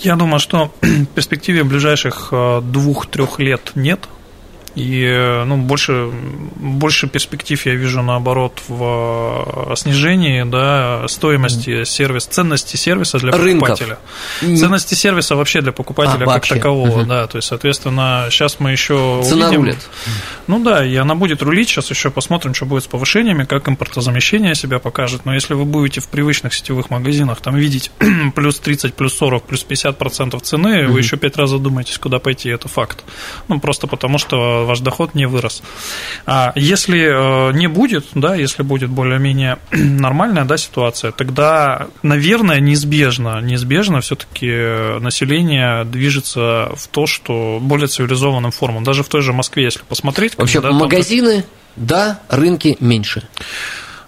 Я 0.00 0.16
думаю, 0.16 0.38
что 0.38 0.72
в 0.80 1.06
перспективе 1.06 1.64
ближайших 1.64 2.28
э, 2.30 2.60
двух-трех 2.62 3.40
лет 3.40 3.72
нет. 3.74 4.00
И 4.78 5.04
э, 5.04 5.44
ну, 5.44 5.56
больше, 5.56 6.08
больше 6.56 7.08
перспектив 7.08 7.66
я 7.66 7.74
вижу, 7.74 8.02
наоборот, 8.02 8.62
в 8.68 9.70
э, 9.72 9.76
снижении 9.76 10.44
да, 10.44 11.08
стоимости 11.08 11.82
сервиса, 11.84 12.30
ценности 12.30 12.76
сервиса 12.76 13.18
для 13.18 13.32
покупателя. 13.32 13.98
Рынков. 14.40 14.60
Ценности 14.60 14.94
сервиса 14.94 15.34
вообще 15.34 15.60
для 15.60 15.72
покупателя 15.72 16.16
а, 16.16 16.18
как 16.18 16.28
вообще. 16.28 16.54
такового, 16.54 17.00
угу. 17.00 17.08
да. 17.08 17.26
То 17.26 17.38
есть, 17.38 17.48
соответственно, 17.48 18.28
сейчас 18.30 18.60
мы 18.60 18.70
еще 18.70 19.20
Цена 19.24 19.46
увидим. 19.46 19.62
рулит. 19.62 19.88
Ну 20.46 20.62
да, 20.62 20.86
и 20.86 20.94
она 20.94 21.16
будет 21.16 21.42
рулить. 21.42 21.68
Сейчас 21.68 21.90
еще 21.90 22.10
посмотрим, 22.10 22.54
что 22.54 22.64
будет 22.64 22.84
с 22.84 22.86
повышениями, 22.86 23.44
как 23.44 23.68
импортозамещение 23.68 24.54
себя 24.54 24.78
покажет. 24.78 25.24
Но 25.24 25.34
если 25.34 25.54
вы 25.54 25.64
будете 25.64 26.00
в 26.00 26.08
привычных 26.08 26.54
сетевых 26.54 26.90
магазинах 26.90 27.40
там 27.40 27.56
видеть 27.56 27.90
плюс 28.34 28.60
30, 28.60 28.94
плюс 28.94 29.14
40, 29.14 29.44
плюс 29.44 29.64
50 29.64 29.98
процентов 29.98 30.42
цены, 30.42 30.84
угу. 30.84 30.94
вы 30.94 31.00
еще 31.00 31.16
пять 31.16 31.36
раз 31.36 31.50
задумаетесь, 31.50 31.98
куда 31.98 32.20
пойти. 32.20 32.48
Это 32.48 32.68
факт. 32.68 33.04
Ну, 33.48 33.58
просто 33.58 33.88
потому 33.88 34.18
что 34.18 34.67
ваш 34.68 34.80
доход 34.80 35.14
не 35.14 35.26
вырос. 35.26 35.62
А 36.26 36.52
если 36.54 37.48
э, 37.50 37.52
не 37.52 37.66
будет, 37.66 38.06
да, 38.14 38.36
если 38.36 38.62
будет 38.62 38.90
более-менее 38.90 39.58
нормальная 39.72 40.44
да, 40.44 40.56
ситуация, 40.56 41.10
тогда, 41.10 41.88
наверное, 42.02 42.60
неизбежно, 42.60 43.40
неизбежно 43.40 44.00
все-таки 44.00 45.00
население 45.00 45.84
движется 45.84 46.70
в 46.76 46.86
то, 46.88 47.06
что 47.06 47.58
более 47.60 47.88
цивилизованным 47.88 48.52
формам. 48.52 48.84
Даже 48.84 49.02
в 49.02 49.08
той 49.08 49.22
же 49.22 49.32
Москве, 49.32 49.64
если 49.64 49.80
посмотреть. 49.80 50.38
Вообще, 50.38 50.60
да, 50.60 50.70
магазины, 50.70 51.44
да, 51.74 52.20
рынки 52.28 52.76
меньше. 52.80 53.22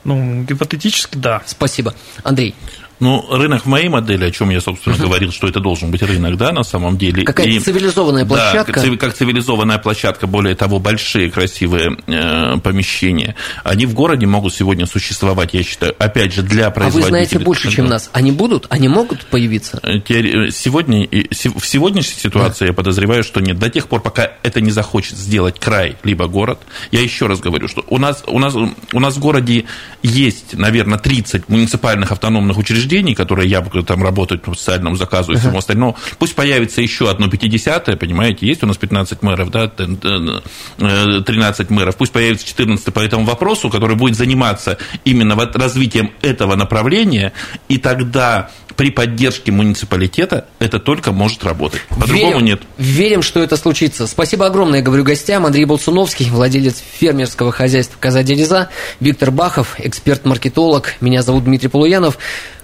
Ну, 0.05 0.45
гипотетически, 0.45 1.17
да. 1.17 1.43
Спасибо. 1.47 1.95
Андрей, 2.23 2.55
ну, 3.01 3.27
рынок 3.31 3.65
в 3.65 3.67
моей 3.67 3.89
модели, 3.89 4.25
о 4.25 4.31
чем 4.31 4.51
я, 4.51 4.61
собственно, 4.61 4.95
uh-huh. 4.95 5.03
говорил, 5.03 5.33
что 5.33 5.49
это 5.49 5.59
должен 5.59 5.91
быть 5.91 6.03
рынок, 6.03 6.37
да, 6.37 6.53
на 6.53 6.63
самом 6.63 6.99
деле. 6.99 7.25
Какая-то 7.25 7.51
и, 7.51 7.59
цивилизованная 7.59 8.27
площадка. 8.27 8.83
Да, 8.83 8.97
как 8.97 9.15
цивилизованная 9.15 9.79
площадка, 9.79 10.27
более 10.27 10.55
того, 10.55 10.79
большие 10.79 11.31
красивые 11.31 11.97
э, 12.07 12.59
помещения. 12.59 13.35
Они 13.65 13.87
в 13.87 13.95
городе 13.95 14.27
могут 14.27 14.55
сегодня 14.55 14.87
существовать, 14.87 15.55
я 15.55 15.63
считаю, 15.63 15.95
опять 15.99 16.35
же, 16.35 16.43
для 16.43 16.71
производителей. 16.71 17.03
А 17.03 17.05
вы 17.05 17.09
знаете 17.09 17.39
больше, 17.39 17.71
чем 17.71 17.87
нас. 17.87 18.11
Они 18.13 18.33
будут? 18.33 18.67
Они 18.69 18.89
могут 18.89 19.25
появиться? 19.27 19.81
Э, 19.83 19.99
э, 19.99 20.51
сегодня, 20.51 21.09
в 21.09 21.67
сегодняшней 21.67 22.21
ситуации 22.21 22.67
да. 22.67 22.67
я 22.67 22.73
подозреваю, 22.75 23.25
что 23.25 23.41
нет. 23.41 23.59
До 23.59 23.71
тех 23.71 23.89
пор, 23.89 24.03
пока 24.03 24.31
это 24.43 24.61
не 24.61 24.71
захочет 24.71 25.17
сделать 25.17 25.59
край, 25.59 25.97
либо 26.05 26.27
город. 26.27 26.61
Я 26.91 27.01
еще 27.01 27.27
раз 27.27 27.41
говорю, 27.41 27.67
что 27.67 27.83
у 27.89 27.97
нас, 27.97 28.23
у 28.27 28.39
нас, 28.39 28.55
у 28.55 29.01
нас 29.01 29.17
в 29.17 29.21
городе 29.21 29.65
есть, 30.03 30.53
наверное, 30.53 30.99
30 30.99 31.49
муниципальных 31.49 32.13
автономных 32.13 32.59
учреждений, 32.59 32.90
учреждений, 32.91 33.15
которые 33.15 33.49
я 33.49 33.63
там 33.63 34.03
работают 34.03 34.43
по 34.43 34.55
социальному 34.55 34.97
заказу 34.97 35.33
и 35.33 35.37
всему 35.37 35.59
остальному, 35.59 35.97
пусть 36.19 36.35
появится 36.35 36.81
еще 36.83 37.09
одно 37.11 37.29
50-е, 37.29 37.97
понимаете, 37.97 38.47
есть 38.47 38.63
у 38.63 38.67
нас 38.67 38.77
15 38.77 39.23
мэров, 39.23 39.51
да, 39.51 39.69
13 39.69 40.01
э, 40.79 41.73
мэров, 41.73 41.97
пусть 41.97 42.13
появится 42.13 42.47
14 42.47 42.93
по 42.93 43.01
этому 43.01 43.25
вопросу, 43.25 43.71
который 43.71 43.97
будет 43.97 44.17
заниматься 44.17 44.79
именно 45.05 45.37
развитием 45.55 46.11
этого 46.23 46.57
направления, 46.57 47.33
и 47.69 47.79
тогда 47.79 48.51
при 48.77 48.91
поддержке 48.91 49.53
муниципалитета 49.53 50.47
это 50.59 50.79
только 50.79 51.13
может 51.13 51.45
работать. 51.45 51.83
По-другому 51.91 52.41
нет. 52.41 52.63
Верим, 52.79 53.21
что 53.21 53.41
это 53.43 53.57
случится. 53.57 54.07
Спасибо 54.07 54.47
огромное, 54.47 54.81
говорю 54.81 55.05
гостям. 55.05 55.45
Андрей 55.45 55.67
Болсуновский, 55.67 56.31
владелец 56.31 56.83
фермерского 56.99 57.53
хозяйства 57.53 57.99
«Коза 58.01 58.23
Дереза», 58.23 58.71
Виктор 58.99 59.31
Бахов, 59.31 59.79
эксперт-маркетолог. 59.79 60.95
Меня 61.03 61.23
зовут 61.23 61.45
Дмитрий 61.45 61.69
Полуянов. 61.69 62.17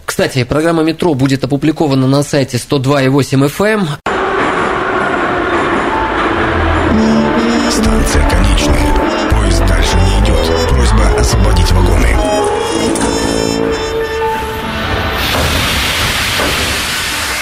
Кстати, 0.06 0.44
программа 0.44 0.82
«Метро» 0.82 1.12
будет 1.14 1.44
опубликована 1.44 2.06
на 2.06 2.22
сайте 2.22 2.56
102.8 2.56 3.50
FM. 3.50 3.86
Станция 7.70 8.95